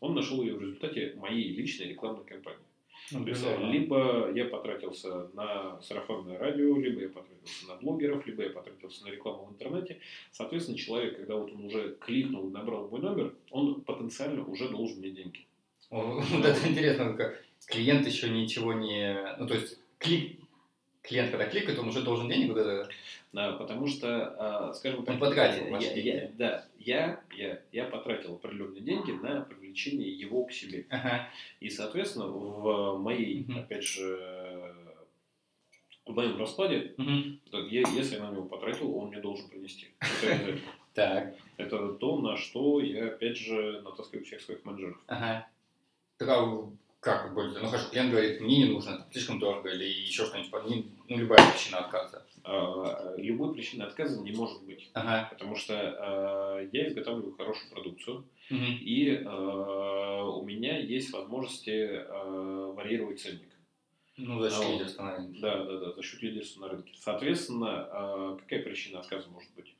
Он 0.00 0.14
нашел 0.14 0.42
ее 0.42 0.54
в 0.54 0.60
результате 0.60 1.14
моей 1.16 1.52
личной 1.52 1.88
рекламной 1.88 2.24
кампании. 2.24 2.64
Ну, 3.12 3.24
То 3.24 3.30
есть, 3.30 3.44
либо 3.72 4.30
я 4.34 4.44
потратился 4.44 5.28
на 5.34 5.80
сарафанное 5.82 6.38
радио, 6.38 6.76
либо 6.76 7.00
я 7.00 7.08
потратился 7.08 7.66
на 7.66 7.74
блогеров, 7.76 8.24
либо 8.26 8.44
я 8.44 8.50
потратился 8.50 9.04
на 9.04 9.10
рекламу 9.10 9.46
в 9.46 9.52
интернете. 9.52 9.98
Соответственно, 10.30 10.78
человек, 10.78 11.16
когда 11.16 11.36
вот 11.36 11.52
он 11.52 11.64
уже 11.64 11.96
кликнул 12.00 12.48
и 12.48 12.52
набрал 12.52 12.88
мой 12.88 13.00
номер, 13.00 13.34
он 13.50 13.80
потенциально 13.80 14.44
уже 14.44 14.68
должен 14.68 14.98
мне 14.98 15.10
деньги. 15.10 15.46
Вот 15.90 16.44
это 16.44 16.68
интересно, 16.68 17.14
как 17.14 17.42
клиент 17.66 18.06
еще 18.06 18.30
ничего 18.30 18.72
не... 18.72 19.36
Ну, 19.38 19.46
то 19.46 19.54
есть, 19.54 19.78
клик... 19.98 20.39
клиент, 21.02 21.30
когда 21.30 21.46
кликает, 21.46 21.78
он 21.78 21.88
уже 21.88 22.02
должен 22.02 22.28
денег 22.28 22.48
вот 22.50 22.58
это... 22.58 22.88
Да, 23.32 23.52
потому 23.52 23.86
что, 23.86 24.34
а, 24.38 24.74
скажем 24.74 25.04
так, 25.04 25.14
Он 25.14 25.20
потратил 25.20 25.66
я, 25.78 25.92
я- 25.94 26.30
да, 26.36 26.66
я, 26.80 27.20
я, 27.36 27.60
я 27.70 27.84
потратил 27.84 28.34
определенные 28.34 28.80
деньги 28.80 29.12
на 29.12 29.42
привлечение 29.42 30.10
его 30.12 30.44
к 30.44 30.52
себе. 30.52 30.86
Ага. 30.90 31.28
И, 31.60 31.70
соответственно, 31.70 32.26
в 32.26 32.98
моей, 32.98 33.44
Мгм. 33.44 33.58
опять 33.60 33.84
же, 33.84 34.74
в 36.06 36.12
моем 36.12 36.36
раскладе, 36.38 36.92
так, 37.52 37.70
я- 37.70 37.88
если 37.88 38.16
я 38.16 38.24
на 38.24 38.32
него 38.32 38.46
потратил, 38.46 38.96
он 38.96 39.08
мне 39.10 39.20
должен 39.20 39.48
принести. 39.48 39.88
Так. 40.92 41.36
Это 41.56 41.92
то, 41.92 42.18
на 42.18 42.36
что 42.36 42.80
я, 42.80 43.06
опять 43.06 43.36
же, 43.36 43.80
натаскиваю 43.82 44.24
всех 44.24 44.40
своих 44.40 44.64
менеджеров. 44.64 44.98
Ага. 45.06 45.46
Как 47.00 47.32
будет? 47.32 47.60
Ну, 47.62 47.68
хорошо, 47.68 47.88
клиент 47.90 48.10
говорит, 48.10 48.40
мне 48.42 48.58
не 48.58 48.64
нужно, 48.66 48.98
там, 48.98 49.10
слишком 49.10 49.38
дорого, 49.38 49.70
или 49.70 49.84
еще 49.84 50.26
что-нибудь, 50.26 50.86
ну, 51.08 51.16
любая 51.16 51.50
причина 51.50 51.78
отказа. 51.78 52.26
А, 52.44 53.14
Любой 53.16 53.54
причины 53.54 53.84
отказа 53.84 54.20
не 54.20 54.32
может 54.32 54.62
быть. 54.64 54.90
Ага. 54.92 55.28
Потому 55.30 55.56
что 55.56 55.74
а, 55.74 56.60
я 56.72 56.88
изготавливаю 56.88 57.34
хорошую 57.36 57.70
продукцию, 57.70 58.24
Мгм. 58.50 58.78
и 58.82 59.22
а, 59.24 60.24
у 60.24 60.44
меня 60.44 60.78
есть 60.78 61.10
возможности 61.12 61.88
а, 61.90 62.72
варьировать 62.72 63.20
ценник. 63.20 63.48
Ну, 64.18 64.38
за 64.40 64.50
счет 64.50 64.72
лидерства, 64.72 65.04
наверное. 65.04 65.40
Да, 65.40 65.64
да, 65.64 65.78
да, 65.78 65.92
за 65.92 66.02
счет 66.02 66.22
лидерства 66.22 66.60
на 66.60 66.68
рынке. 66.68 66.92
Соответственно, 66.98 67.88
а, 67.90 68.36
какая 68.36 68.62
причина 68.62 69.00
отказа 69.00 69.28
может 69.30 69.50
быть? 69.54 69.74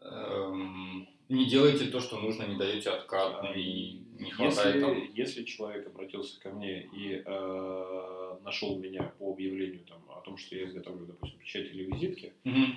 Эм, 0.00 1.06
не 1.32 1.46
делайте 1.46 1.86
то, 1.86 2.00
что 2.00 2.20
нужно, 2.20 2.44
не 2.44 2.56
даете 2.56 2.90
откат, 2.90 3.42
ну, 3.42 3.52
и 3.54 4.00
не 4.18 4.30
хватает 4.30 4.76
Если, 4.76 4.80
там. 4.80 5.14
если 5.14 5.44
человек 5.44 5.86
обратился 5.86 6.40
ко 6.40 6.50
мне 6.50 6.82
и 6.94 7.22
э, 7.24 8.36
нашел 8.44 8.78
меня 8.78 9.12
по 9.18 9.32
объявлению 9.32 9.80
там, 9.88 10.02
о 10.10 10.20
том, 10.20 10.36
что 10.36 10.54
я 10.54 10.66
изготовлю, 10.66 11.06
допустим, 11.06 11.38
печать 11.38 11.70
или 11.72 11.84
визитки, 11.84 12.34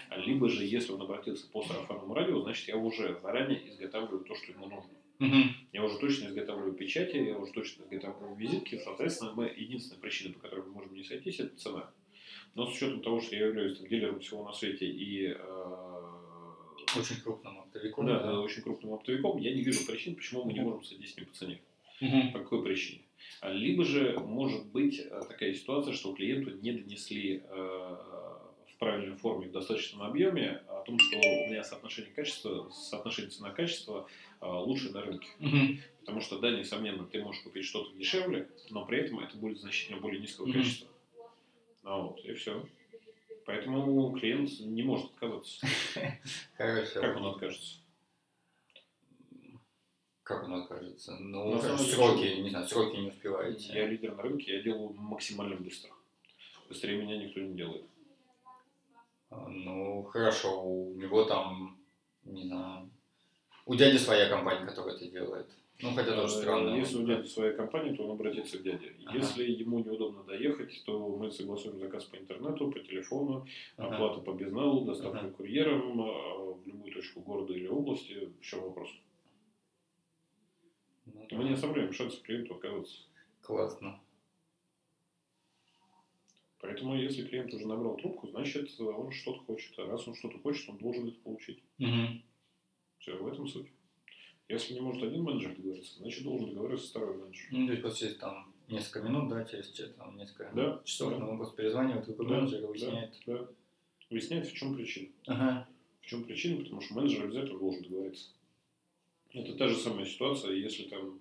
а 0.10 0.18
либо 0.18 0.50
же 0.50 0.64
если 0.64 0.94
он 0.94 1.02
обратился 1.02 1.50
по 1.52 1.62
сарафанному 1.64 2.14
радио, 2.14 2.42
значит 2.42 2.68
я 2.70 2.78
уже 2.78 3.20
заранее 3.22 3.70
изготавливаю 3.70 4.24
то, 4.24 4.36
что 4.36 4.52
ему 4.54 4.68
нужно. 4.68 4.92
Мгм. 5.20 5.56
Я 5.72 5.84
уже 5.84 5.98
точно 5.98 6.28
изготавливаю 6.28 6.74
печати, 6.74 7.18
я 7.18 7.38
уже 7.38 7.52
точно 7.52 7.84
изготавливаю 7.84 8.36
визитки. 8.36 8.80
Соответственно, 8.84 9.34
мы, 9.34 9.46
единственная 9.56 10.02
причина, 10.02 10.34
по 10.34 10.40
которой 10.40 10.66
мы 10.66 10.72
можем 10.74 10.94
не 10.94 11.04
сойтись, 11.04 11.40
это 11.40 11.56
цена. 11.58 11.90
Но 12.54 12.68
с 12.68 12.76
учетом 12.76 13.02
того, 13.02 13.22
что 13.22 13.36
я 13.36 13.48
являюсь 13.48 13.78
там, 13.78 13.88
дилером 13.88 14.20
всего 14.20 14.44
на 14.44 14.54
свете 14.54 14.88
и 14.88 15.28
э, 15.28 15.85
Очень 16.98 17.22
крупным 17.22 17.60
оптовиком. 17.60 18.06
да, 18.06 18.20
да, 18.20 18.40
очень 18.40 18.62
крупным 18.62 18.94
оптовиком, 18.94 19.38
я 19.38 19.54
не 19.54 19.62
вижу 19.62 19.86
причин, 19.86 20.16
почему 20.16 20.46
мы 20.46 20.54
не 20.54 20.62
можем 20.62 20.84
сойтись 20.84 21.14
с 21.14 21.18
ним 21.18 21.26
по 21.28 21.34
цене. 21.34 21.62
Мгм. 22.02 22.32
По 22.34 22.40
какой 22.40 22.64
причине? 22.64 23.02
А, 23.42 23.52
Либо 23.52 23.84
же 23.86 24.20
может 24.20 24.66
быть 24.68 25.00
э, 25.00 25.22
такая 25.28 25.54
ситуация, 25.54 25.94
что 25.94 26.14
клиенту 26.14 26.52
не 26.58 26.72
донесли 26.74 27.44
э, 27.48 27.48
в 27.50 28.78
правильной 28.78 29.16
форме, 29.18 29.48
в 29.48 29.52
достаточном 29.52 30.04
объеме 30.04 30.62
о 30.68 30.82
том, 30.82 31.00
что 31.00 31.18
у 31.18 31.50
меня 31.50 31.64
соотношение 31.64 32.12
качества, 32.14 32.70
соотношение 32.70 33.32
цена-качество 33.32 34.08
э, 34.42 34.46
лучше 34.46 34.92
на 34.92 35.02
рынке. 35.02 35.28
Мгм. 35.40 35.80
Потому 36.02 36.22
что, 36.22 36.40
да, 36.40 36.52
несомненно, 36.52 37.06
ты 37.06 37.22
можешь 37.24 37.42
купить 37.42 37.66
что-то 37.66 37.96
дешевле, 37.98 38.50
но 38.70 38.86
при 38.86 39.00
этом 39.00 39.20
это 39.20 39.36
будет 39.38 39.60
значительно 39.60 40.00
более 40.00 40.20
низкого 40.22 40.46
Мгм. 40.48 40.54
качества. 40.60 40.88
Ну 41.84 42.02
вот, 42.08 42.26
и 42.26 42.34
все. 42.34 42.66
Поэтому 43.46 44.12
клиент 44.18 44.50
не 44.60 44.84
может 44.84 45.12
отказаться. 45.12 45.66
Хорошо. 46.58 47.02
Как 47.02 47.18
он 47.18 47.26
откажется? 47.28 47.78
Как 50.24 50.44
он 50.46 50.54
откажется? 50.56 51.16
Ну, 51.20 51.62
самом 51.62 51.78
деле, 51.78 51.92
сроки, 51.94 52.42
не 52.42 52.50
знаю, 52.50 52.68
сроки 52.68 52.98
не 52.98 53.10
успеваете. 53.10 53.74
Я 53.74 53.88
лидер 53.88 54.16
на 54.16 54.24
рынке, 54.24 54.58
я 54.58 54.64
делаю 54.64 54.94
максимально 54.94 55.56
быстро. 55.58 55.92
Быстрее 56.68 57.00
меня 57.00 57.18
никто 57.18 57.40
не 57.40 57.54
делает. 57.54 57.86
А, 59.30 59.48
Ну, 59.48 60.02
хорошо, 60.04 60.64
у 60.64 60.96
него 60.96 61.26
там, 61.26 61.78
не 62.24 62.48
знаю, 62.48 62.90
у 63.68 63.76
дяди 63.76 63.98
своя 63.98 64.28
компания, 64.28 64.66
которая 64.66 64.96
это 64.96 65.06
делает. 65.08 65.48
Ну, 65.82 65.94
хотя 65.94 66.16
тоже 66.16 66.36
Э, 66.38 66.42
странно. 66.42 66.76
Если 66.76 66.98
у 66.98 67.06
дяди 67.06 67.28
своя 67.28 67.52
компания, 67.54 67.94
то 67.96 68.04
он 68.06 68.12
обратится 68.12 68.58
к 68.58 68.64
дяде. 68.64 68.96
Ага. 69.06 69.18
Если 69.18 69.44
ему 69.52 69.80
неудобно 69.80 70.24
доехать, 70.24 70.82
то 70.86 71.10
мы 71.18 71.30
согласуем 71.32 71.80
заказ 71.80 72.06
по 72.06 72.16
интернету, 72.16 72.72
по 72.72 72.80
телефону, 72.80 73.46
Ага. 73.78 73.96
оплата 73.96 74.22
по 74.22 74.32
безналу, 74.34 74.86
доставка 74.86 75.20
Ага. 75.20 75.30
курьером 75.32 76.00
э, 76.02 76.54
в 76.54 76.66
любую 76.66 76.94
точку 76.94 77.22
города 77.22 77.54
или 77.54 77.68
области. 77.68 78.14
В 78.40 78.42
чем 78.42 78.62
вопрос? 78.62 78.90
Ну, 81.06 81.28
Мы 81.32 81.44
не 81.44 81.52
оставляем 81.54 81.92
шансов 81.92 82.22
клиенту 82.22 82.56
отказаться. 82.56 83.02
Классно. 83.42 84.00
Поэтому, 86.60 86.96
если 86.96 87.28
клиент 87.28 87.54
уже 87.54 87.68
набрал 87.68 87.96
трубку, 87.98 88.28
значит, 88.30 88.80
он 88.80 89.12
что-то 89.12 89.40
хочет. 89.42 89.78
А 89.78 89.86
раз 89.86 90.08
он 90.08 90.16
что-то 90.16 90.40
хочет, 90.40 90.68
он 90.70 90.78
должен 90.78 91.10
это 91.10 91.20
получить. 91.20 91.62
Мгм. 91.78 92.24
Все, 93.00 93.16
в 93.18 93.28
этом 93.28 93.48
суть. 93.48 93.68
Если 94.48 94.76
не 94.76 94.80
может 94.82 95.02
один 95.04 95.24
менеджер 95.24 95.56
договориться, 95.56 95.98
значит, 95.98 96.24
должен 96.24 96.50
договориться 96.50 96.90
второй 96.90 97.18
менеджер. 97.18 97.48
Ну, 97.52 97.66
то 97.66 97.72
есть 97.74 97.84
вот 97.84 97.96
через 97.96 98.18
там 98.18 98.54
несколько 98.68 99.02
минут, 99.08 99.30
да, 99.30 99.44
через 99.46 99.72
че- 99.72 99.88
там, 99.88 100.18
несколько 100.18 100.52
Да, 100.54 100.82
часов, 100.86 101.14
да. 101.14 101.20
ну, 101.20 101.32
он 101.32 101.38
просто 101.38 101.56
перезванивает, 101.58 102.06
другой 102.06 102.28
Да, 102.28 102.36
менеджер 102.38 102.64
и 102.64 102.66
выясняет. 102.68 103.16
Да. 103.26 103.48
Выясняет, 104.12 104.48
в 104.48 104.54
чем 104.54 104.76
причина. 104.76 105.08
Ага. 105.26 105.68
В 106.02 106.06
чем 106.06 106.24
причина? 106.26 106.58
Потому 106.64 106.82
что 106.82 106.94
менеджер 106.94 107.24
обязательно 107.26 107.58
должен 107.60 107.82
договориться. 107.84 108.30
Это 109.32 109.54
та 109.56 109.68
же 109.68 109.76
самая 109.78 110.06
ситуация, 110.06 110.54
если 110.54 110.84
там, 110.84 111.20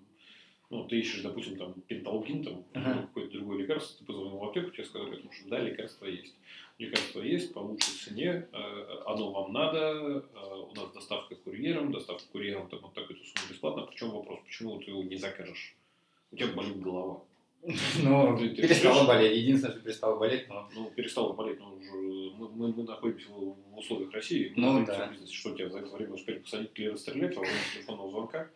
ну, 0.69 0.87
ты 0.87 0.99
ищешь, 1.01 1.23
допустим, 1.23 1.57
там 1.57 1.73
пенталгин, 1.89 2.45
там, 2.45 2.65
Ага. 2.75 2.93
или 2.93 3.07
какое-то 3.07 3.33
другое 3.39 3.59
лекарство, 3.61 3.99
ты 3.99 4.05
аптеку, 4.55 4.71
тебе 4.71 4.85
сказали, 4.85 5.17
потому 5.17 5.33
что 5.33 5.49
да, 5.49 5.59
лекарство 5.61 6.07
есть. 6.07 6.35
Лекарство 6.79 7.21
есть 7.21 7.53
по 7.53 7.61
лучшей 7.61 7.93
цене, 7.93 8.49
э, 8.53 9.03
оно 9.07 9.33
вам 9.33 9.53
надо, 9.53 9.79
э, 9.79 10.55
у 10.71 10.75
нас 10.75 10.93
доставка 10.93 11.35
курьером, 11.37 11.93
доставка 11.93 12.25
курьером 12.33 12.69
там 12.69 12.81
вот 12.81 12.95
такую-то 12.95 13.25
сумму 13.25 13.51
бесплатно. 13.51 13.87
В 13.87 13.95
чем 13.95 14.11
вопрос? 14.11 14.41
Почему 14.45 14.79
ты 14.79 14.91
его 14.91 15.03
не 15.03 15.17
закажешь? 15.17 15.77
У 16.33 16.37
тебя 16.37 16.49
болит 16.49 16.81
голова. 16.81 17.23
Ну, 18.03 18.37
ты 18.37 18.51
перестала 18.51 19.07
болеть. 19.07 19.39
Единственное, 19.39 19.75
что 19.75 19.85
перестала 19.85 20.19
болеть, 20.19 20.49
но... 20.49 20.69
Ну, 20.75 20.91
перестало 20.91 21.33
болеть, 21.33 21.59
но 21.61 21.75
уже 21.75 21.93
мы, 22.37 22.49
мы, 22.51 22.73
мы 22.73 22.83
находимся 22.83 23.31
в, 23.31 23.79
условиях 23.79 24.13
России, 24.13 24.53
мы 24.57 24.81
Ну, 24.81 24.87
да. 24.87 25.07
в 25.07 25.13
бизнесе, 25.13 25.35
что 25.35 25.55
тебя 25.55 25.71
за 25.71 25.79
это 25.79 25.97
время 25.97 26.15
успели 26.15 26.39
посадить 26.39 26.71
или 26.75 26.89
расстрелять 26.89 27.35
во 27.35 27.41
время 27.41 27.57
телефонного 27.73 28.11
звонка. 28.11 28.51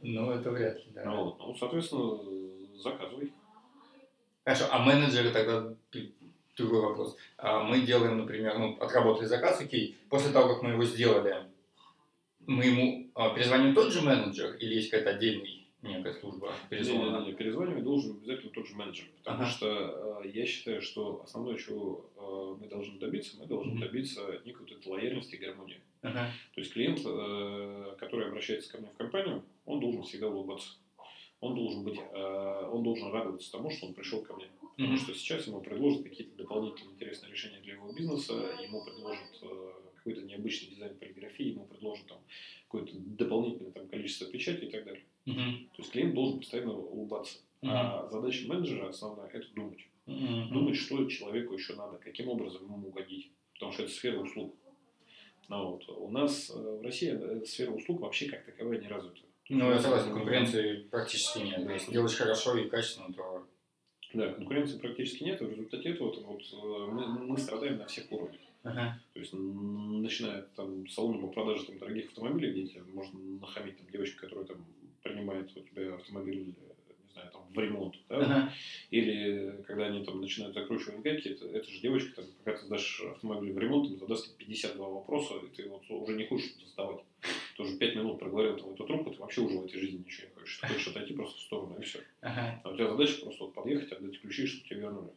Ну, 0.00 0.30
это 0.30 0.50
вряд 0.50 0.76
ли, 0.78 0.92
да. 0.92 1.04
Ну, 1.04 1.24
вот. 1.24 1.38
ну, 1.38 1.54
соответственно, 1.54 2.18
заказывай. 2.76 3.32
Хорошо, 4.44 4.66
а 4.70 4.78
менеджеры 4.78 5.30
тогда 5.30 5.74
другой 6.56 6.80
вопрос. 6.80 7.16
А 7.38 7.62
мы 7.62 7.80
делаем, 7.80 8.18
например, 8.18 8.58
ну, 8.58 8.76
отработали 8.80 9.26
заказ, 9.26 9.60
окей, 9.60 9.96
после 10.08 10.32
того, 10.32 10.54
как 10.54 10.62
мы 10.62 10.70
его 10.70 10.84
сделали, 10.84 11.46
мы 12.46 12.64
ему 12.64 13.10
а, 13.14 13.30
перезвоним 13.30 13.74
тот 13.74 13.92
же 13.92 14.02
менеджер 14.02 14.54
или 14.56 14.74
есть 14.74 14.90
какая-то 14.90 15.10
отдельная 15.10 15.62
некая 15.82 16.12
служба 16.14 16.52
перезвона? 16.70 17.18
Не-не-не, 17.18 17.34
перезванивать 17.34 17.84
должен 17.84 18.12
обязательно 18.16 18.52
тот 18.52 18.66
же 18.66 18.76
менеджер. 18.76 19.06
Потому 19.18 19.42
Ага. 19.42 19.50
что 19.50 20.22
э, 20.24 20.28
я 20.28 20.46
считаю, 20.46 20.80
что 20.80 21.22
основное, 21.24 21.56
чего 21.56 22.06
э, 22.16 22.56
мы 22.60 22.68
должны 22.68 22.98
добиться, 22.98 23.36
мы 23.38 23.46
должны 23.46 23.72
Мгм. 23.72 23.80
добиться 23.80 24.20
некой 24.44 24.60
вот 24.60 24.72
этой 24.72 24.88
лояльности 24.88 25.34
и 25.34 25.38
гармонии. 25.38 25.80
Ага. 26.02 26.30
То 26.54 26.60
есть 26.60 26.72
клиент, 26.72 27.00
э, 27.04 27.96
который 27.98 28.28
обращается 28.28 28.70
ко 28.72 28.78
мне 28.78 28.88
в 28.90 28.96
компанию, 28.96 29.42
он 29.66 29.80
должен 29.80 30.02
всегда 30.04 30.28
улыбаться. 30.28 30.74
Он 31.42 31.56
должен 31.56 31.82
быть, 31.82 31.98
э, 31.98 32.70
он 32.72 32.84
должен 32.84 33.10
радоваться 33.10 33.50
тому, 33.50 33.68
что 33.68 33.86
он 33.86 33.94
пришел 33.94 34.22
ко 34.22 34.34
мне. 34.34 34.46
Потому 34.76 34.92
Мгм. 34.92 34.96
что 34.96 35.12
сейчас 35.12 35.48
ему 35.48 35.60
предложат 35.60 36.04
какие-то 36.04 36.36
дополнительные 36.36 36.94
интересные 36.94 37.32
решения 37.32 37.60
для 37.60 37.74
его 37.74 37.92
бизнеса, 37.92 38.32
ему 38.62 38.84
предложат 38.84 39.38
э, 39.42 39.72
какой-то 39.96 40.22
необычный 40.22 40.70
дизайн 40.70 40.96
полиграфии, 40.96 41.50
ему 41.50 41.66
предложат 41.66 42.06
там 42.06 42.18
какое-то 42.68 42.92
дополнительное 42.96 43.72
там, 43.72 43.88
количество 43.88 44.28
печати 44.28 44.66
и 44.66 44.70
так 44.70 44.84
далее. 44.84 45.04
Угу. 45.26 45.34
То 45.34 45.78
есть 45.78 45.90
клиент 45.90 46.14
должен 46.14 46.38
постоянно 46.38 46.78
улыбаться. 46.78 47.38
А 47.62 48.08
задача 48.10 48.46
менеджера 48.48 48.88
основная– 48.88 49.28
это 49.32 49.46
думать. 49.54 49.80
Угу. 50.06 50.52
Думать, 50.52 50.76
что 50.76 51.04
человеку 51.06 51.54
еще 51.54 51.74
надо, 51.74 51.98
каким 51.98 52.28
образом 52.28 52.62
ему 52.64 52.88
угодить. 52.88 53.30
Потому 53.54 53.72
что 53.72 53.82
это 53.82 53.92
сфера 53.92 54.18
услуг. 54.20 54.54
Ну, 55.48 55.70
вот. 55.72 55.88
У 55.88 56.08
нас 56.08 56.50
э, 56.50 56.54
в 56.54 56.82
России 56.82 57.44
сфера 57.44 57.72
услуг 57.72 58.00
вообще 58.00 58.28
как 58.28 58.44
таковая 58.44 58.80
не 58.80 58.88
развита. 58.88 59.20
Ну, 59.54 59.70
я 59.70 59.78
согласен, 59.78 60.14
конкуренции 60.14 60.76
практически 60.90 61.40
нет. 61.40 61.66
Да, 61.66 61.74
Если 61.74 61.92
делаешь 61.92 62.16
хорошо 62.16 62.56
и 62.56 62.68
качественно, 62.68 63.12
то... 63.12 63.46
Да, 64.14 64.32
конкуренции 64.32 64.78
практически 64.78 65.24
нет, 65.24 65.40
и 65.40 65.44
в 65.44 65.50
результате 65.50 65.90
этого 65.90 66.12
вот, 66.24 66.42
э, 66.52 66.90
мы, 66.90 67.06
мы 67.06 67.38
страдаем 67.38 67.78
на 67.78 67.86
всех 67.86 68.10
уровнях. 68.12 68.40
Ага. 68.62 68.98
То 69.12 69.20
есть, 69.20 69.32
начиная 69.32 70.42
там 70.56 70.88
с 70.88 70.94
салона 70.94 71.18
по 71.18 71.26
продаже 71.28 71.66
там, 71.66 71.78
дорогих 71.78 72.06
автомобилей, 72.08 72.52
где 72.52 72.66
тебе 72.66 72.82
можно 72.94 73.18
нахамить 73.40 73.76
там, 73.76 73.86
девочка, 73.90 74.26
которая 74.26 74.46
там 74.46 74.64
принимает 75.02 75.54
у 75.56 75.60
тебя 75.60 75.94
автомобиль, 75.94 76.46
не 76.46 77.12
знаю, 77.12 77.30
там, 77.32 77.42
в 77.52 77.58
ремонт, 77.58 77.94
да, 78.08 78.16
Ага. 78.18 78.52
или 78.90 79.62
когда 79.66 79.86
они 79.86 80.04
там 80.04 80.20
начинают 80.20 80.54
закручивать 80.54 81.02
гайки, 81.02 81.28
это, 81.28 81.46
это 81.46 81.68
же 81.70 81.80
девочка, 81.80 82.22
там, 82.22 82.24
пока 82.38 82.58
ты 82.58 82.66
сдашь 82.66 83.02
автомобиль 83.02 83.52
в 83.52 83.58
ремонт, 83.58 83.90
им 83.90 83.98
задаст 83.98 84.26
тебе 84.26 84.46
52 84.46 84.88
вопроса, 84.88 85.34
и 85.42 85.54
ты 85.54 85.68
вот 85.68 85.82
уже 85.90 86.14
не 86.14 86.26
хочешь 86.26 86.54
это 86.56 86.66
задавать. 86.68 87.04
Ты 87.56 87.62
уже 87.62 87.76
5 87.76 87.96
минут 87.96 88.18
проговорил 88.18 88.56
там 88.56 88.72
эту 88.72 88.84
трубку, 88.84 89.10
ты 89.10 89.18
вообще 89.18 89.42
уже 89.42 89.58
в 89.58 89.64
этой 89.64 89.78
жизни 89.78 90.04
ничего 90.04 90.28
не 90.28 90.34
хочешь. 90.34 90.58
Ты 90.58 90.66
хочешь 90.68 90.88
отойти 90.88 91.14
просто 91.14 91.38
в 91.38 91.42
сторону, 91.42 91.76
и 91.78 91.82
все. 91.82 92.00
Ага. 92.20 92.60
А 92.64 92.70
у 92.70 92.74
тебя 92.74 92.88
задача 92.88 93.20
просто 93.20 93.44
вот 93.44 93.54
подъехать, 93.54 93.92
отдать 93.92 94.20
ключи, 94.20 94.46
чтобы 94.46 94.68
тебе 94.68 94.80
вернули. 94.80 95.12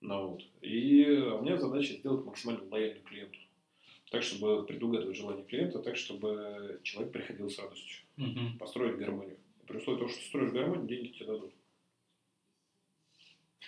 Ну, 0.00 0.28
вот. 0.28 0.42
И 0.60 1.04
у 1.06 1.42
меня 1.42 1.56
задача 1.56 1.94
сделать 1.94 2.24
максимально 2.24 2.64
лояльным 2.70 3.04
клиенту. 3.04 3.38
Так, 4.10 4.22
чтобы 4.22 4.66
предугадывать 4.66 5.16
желание 5.16 5.44
клиента, 5.44 5.78
так, 5.78 5.96
чтобы 5.96 6.80
человек 6.82 7.12
приходил 7.12 7.48
с 7.48 7.58
радостью. 7.58 8.02
Мгм. 8.16 8.58
Построить 8.58 8.98
гармонию. 8.98 9.38
И 9.62 9.66
при 9.66 9.78
условии 9.78 9.98
того, 9.98 10.10
что 10.10 10.22
строишь 10.22 10.52
гармонию, 10.52 10.88
деньги 10.88 11.08
тебе 11.08 11.26
дадут. 11.26 11.52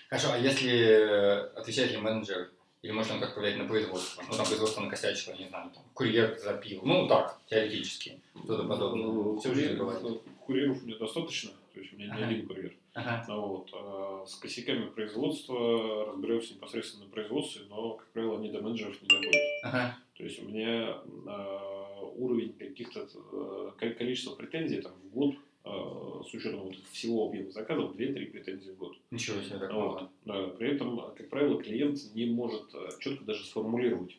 Хорошо, 0.08 0.32
а 0.32 0.38
если 0.38 0.70
э, 0.70 1.40
отвечает 1.54 1.92
ли 1.92 1.98
менеджер, 1.98 2.50
или 2.84 2.92
может 2.92 3.12
он 3.12 3.20
как-то 3.20 3.40
влиять 3.40 3.56
на 3.56 3.64
производство? 3.66 4.22
Ну, 4.30 4.36
там 4.36 4.46
производство 4.46 4.80
накосячило, 4.82 5.34
не 5.36 5.48
знаю, 5.48 5.70
там, 5.74 5.82
курьер 5.94 6.38
запил. 6.38 6.82
Ну, 6.84 7.08
так, 7.08 7.40
теоретически. 7.48 8.20
Что-то 8.44 8.64
подобное. 8.68 9.06
Ну, 9.06 9.38
Все 9.38 9.48
курьер- 9.48 9.76
бывает. 9.78 10.02
ну, 10.02 10.22
Курьеров 10.44 10.82
у 10.82 10.86
меня 10.86 10.98
достаточно, 10.98 11.50
то 11.72 11.80
есть 11.80 11.94
у 11.94 11.96
меня 11.96 12.06
не 12.08 12.12
Ага. 12.12 12.26
один 12.26 12.46
курьер. 12.46 12.74
Ага. 12.92 13.24
Ну, 13.28 13.40
вот. 13.46 13.70
а 13.72 14.24
с 14.26 14.34
косяками 14.34 14.86
производства 14.90 16.04
разберемся 16.12 16.54
непосредственно 16.54 17.06
на 17.06 17.10
производстве, 17.10 17.62
но, 17.70 17.94
как 17.94 18.06
правило, 18.08 18.36
они 18.38 18.50
до 18.50 18.60
менеджеров 18.60 19.00
не 19.00 19.08
доходят. 19.08 19.34
Ага. 19.62 19.96
То 20.18 20.22
есть 20.24 20.42
у 20.42 20.46
меня 20.48 20.98
э, 21.26 22.00
уровень 22.16 22.52
каких-то 22.52 23.08
э, 23.32 23.70
ко- 23.78 23.90
количество 23.94 24.34
претензий 24.34 24.82
там, 24.82 24.92
в 25.02 25.08
год 25.14 25.34
с 25.64 26.34
учетом 26.34 26.60
вот 26.60 26.76
всего 26.92 27.28
объема 27.28 27.50
заказов 27.50 27.96
2-3 27.96 28.26
претензии 28.26 28.70
в 28.70 28.76
год. 28.76 28.96
Ничего 29.10 29.40
себе 29.40 29.58
так 29.58 29.72
Вот. 29.72 30.10
Да, 30.24 30.48
при 30.48 30.70
этом, 30.72 30.98
как 31.16 31.28
правило, 31.30 31.62
клиент 31.62 31.98
не 32.14 32.26
может 32.26 32.74
э, 32.74 32.88
четко 33.00 33.24
даже 33.24 33.44
сформулировать, 33.44 34.16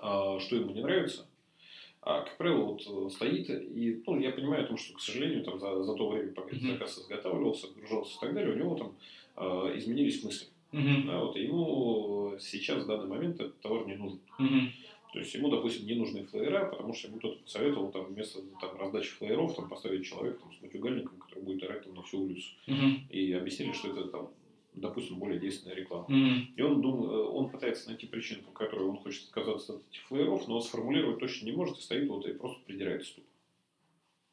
а, 0.00 0.38
что 0.40 0.56
ему 0.56 0.72
не 0.72 0.82
нравится. 0.82 1.26
А, 2.02 2.20
как 2.20 2.36
правило, 2.36 2.64
вот 2.64 2.82
э, 2.86 3.10
стоит, 3.10 3.48
и 3.48 4.02
ну, 4.06 4.20
я 4.20 4.32
понимаю 4.32 4.64
о 4.64 4.66
том, 4.66 4.76
что, 4.76 4.92
к 4.94 5.00
сожалению, 5.00 5.42
там, 5.44 5.58
за, 5.58 5.82
за 5.82 5.94
то 5.94 6.10
время, 6.10 6.32
пока 6.32 6.54
Мгм. 6.54 6.72
заказ 6.72 6.98
изготавливался, 6.98 7.68
отгружался 7.68 8.18
и 8.18 8.20
так 8.20 8.34
далее, 8.34 8.52
у 8.52 8.58
него 8.58 8.74
там 8.76 8.96
э, 9.36 9.78
изменились 9.78 10.22
мысли. 10.22 10.48
Мгм. 10.72 11.06
Да, 11.06 11.20
вот, 11.20 11.36
ему 11.36 12.34
сейчас 12.38 12.82
в 12.82 12.86
данный 12.86 13.06
момент 13.06 13.36
этот 13.36 13.58
товар 13.60 13.86
не 13.86 13.94
нужен. 13.94 14.20
Мгм. 14.38 14.72
То 15.14 15.20
есть 15.20 15.32
ему, 15.32 15.48
допустим, 15.48 15.86
не 15.86 15.94
нужны 15.94 16.24
флеера, 16.24 16.66
потому 16.66 16.92
что 16.92 17.06
ему 17.06 17.18
кто-то 17.18 17.40
посоветовал 17.44 17.92
там, 17.92 18.06
вместо 18.06 18.42
там, 18.60 18.76
раздачи 18.76 19.12
флееров 19.12 19.54
там, 19.54 19.68
поставить 19.68 20.04
человека 20.04 20.40
там, 20.40 20.52
с 20.52 20.60
матюгальником, 20.60 21.16
который 21.20 21.44
будет 21.44 21.62
орать 21.62 21.84
там, 21.84 21.94
на 21.94 22.02
всю 22.02 22.22
улицу. 22.24 22.48
Мгм. 22.66 23.06
И 23.10 23.32
объяснили, 23.32 23.70
что 23.74 23.90
это, 23.92 24.08
там, 24.08 24.30
допустим, 24.74 25.20
более 25.20 25.38
действенная 25.38 25.76
реклама. 25.76 26.06
Мгм. 26.08 26.54
И 26.56 26.62
он, 26.62 26.80
дум- 26.80 27.04
э, 27.08 27.16
он 27.16 27.48
пытается 27.48 27.90
найти 27.90 28.08
причину, 28.08 28.42
по 28.42 28.50
которой 28.50 28.88
он 28.88 28.96
хочет 28.96 29.28
отказаться 29.28 29.74
от 29.74 29.82
этих 29.88 30.02
флееров, 30.02 30.48
но 30.48 30.60
сформулировать 30.60 31.20
точно 31.20 31.46
не 31.46 31.52
может, 31.52 31.78
и 31.78 31.82
стоит 31.82 32.08
вот 32.08 32.26
и 32.26 32.32
просто 32.32 32.60
придирается 32.66 33.14
тупо. 33.14 33.28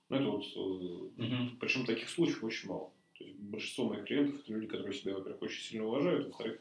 Ну, 0.10 0.16
это 0.18 0.26
вот... 0.32 0.44
э, 0.56 1.22
Мгм. 1.22 1.58
Причем 1.60 1.86
таких 1.86 2.10
случаев 2.10 2.44
очень 2.44 2.70
мало. 2.70 2.90
То 3.20 3.24
есть 3.24 3.38
большинство 3.38 3.86
моих 3.86 4.06
клиентов 4.06 4.40
это 4.42 4.52
люди, 4.52 4.66
которые 4.66 4.96
себя, 4.96 5.14
во-первых, 5.14 5.44
очень 5.44 5.62
сильно 5.62 5.86
уважают, 5.86 6.26
во-вторых, 6.26 6.60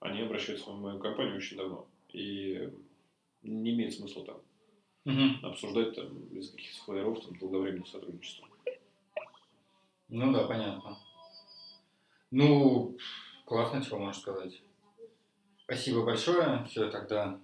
они 0.00 0.20
обращаются 0.22 0.68
в 0.68 0.80
мою 0.80 0.98
компанию 0.98 1.36
очень 1.36 1.56
давно. 1.56 1.86
И 2.12 2.68
не 3.42 3.72
имеет 3.72 3.94
смысла 3.94 4.24
там 4.24 4.40
Мгм. 5.04 5.44
обсуждать 5.44 5.94
там 5.94 6.14
без 6.28 6.50
каких-то 6.50 6.84
флееров 6.84 7.24
там 7.24 7.36
долговременное 7.38 7.86
сотрудничество. 7.86 8.46
Ну 10.08 10.32
да, 10.32 10.46
понятно. 10.46 10.98
Ну, 12.30 12.96
классно, 13.44 13.82
чего 13.84 13.98
можно 13.98 14.20
сказать. 14.20 14.62
Спасибо 15.64 16.04
большое. 16.04 16.64
Все, 16.68 16.90
тогда 16.90 17.40